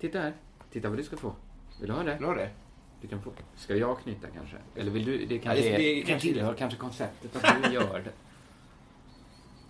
[0.00, 0.32] Titta här.
[0.72, 1.34] Titta vad du ska få.
[1.80, 2.12] Vill du ha det?
[2.12, 2.50] Vill du ha det?
[3.00, 3.30] Du kan få.
[3.56, 4.56] Ska jag knyta kanske?
[4.76, 5.26] Eller vill du?
[5.26, 8.10] Det kanske, Ja, det- det, det- kan tillhör kanske konceptet att du gör det.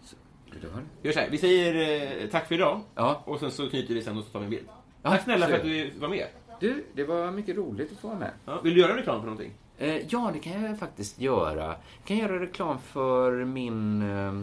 [0.04, 0.16] Så,
[0.52, 1.06] vill du ha det?
[1.08, 2.80] Gör så här, vi säger eh, tack för idag.
[2.94, 3.22] Ja.
[3.26, 4.68] Och sen så knyter vi sen och så tar vi en bild.
[5.02, 6.26] Ja, tack snälla för att du var med.
[6.60, 8.30] Du, det var mycket roligt att få vara med.
[8.44, 9.52] Ja, vill du göra reklam för någonting?
[9.78, 11.64] Eh, ja, det kan jag faktiskt göra.
[11.66, 14.02] Jag kan göra reklam för min...
[14.02, 14.34] Eh,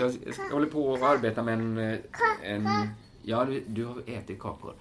[0.00, 1.78] jag, jag håller på att arbeta med en...
[1.78, 1.98] eh,
[2.42, 2.68] en
[3.22, 4.74] ja, du, du har ätit kakor.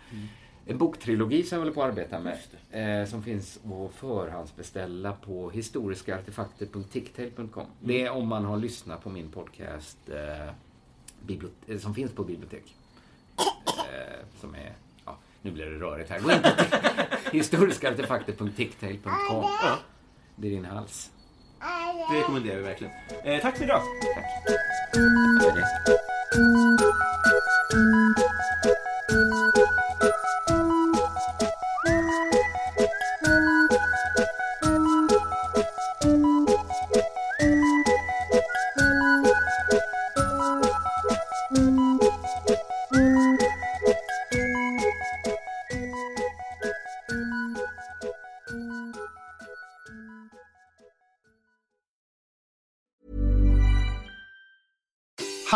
[0.65, 2.37] en boktrilogi som jag håller på att arbeta med.
[2.71, 7.65] Eh, som finns att förhandsbeställa på historiskaartefakter.ticktail.com.
[7.79, 10.49] Det är om man har lyssnat på min podcast eh,
[11.21, 12.75] bibliotek, som finns på bibliotek.
[13.67, 14.73] Eh, som är,
[15.43, 16.19] nu blir det rörigt här.
[16.19, 16.49] Gå in på
[17.31, 19.43] historiskaartefakter.ticktail.com.
[19.63, 19.77] Ja,
[20.35, 21.09] Det är din hals.
[22.11, 22.93] det rekommenderar vi verkligen.
[23.23, 23.81] Eh, tack för idag.
[24.15, 24.25] Tack.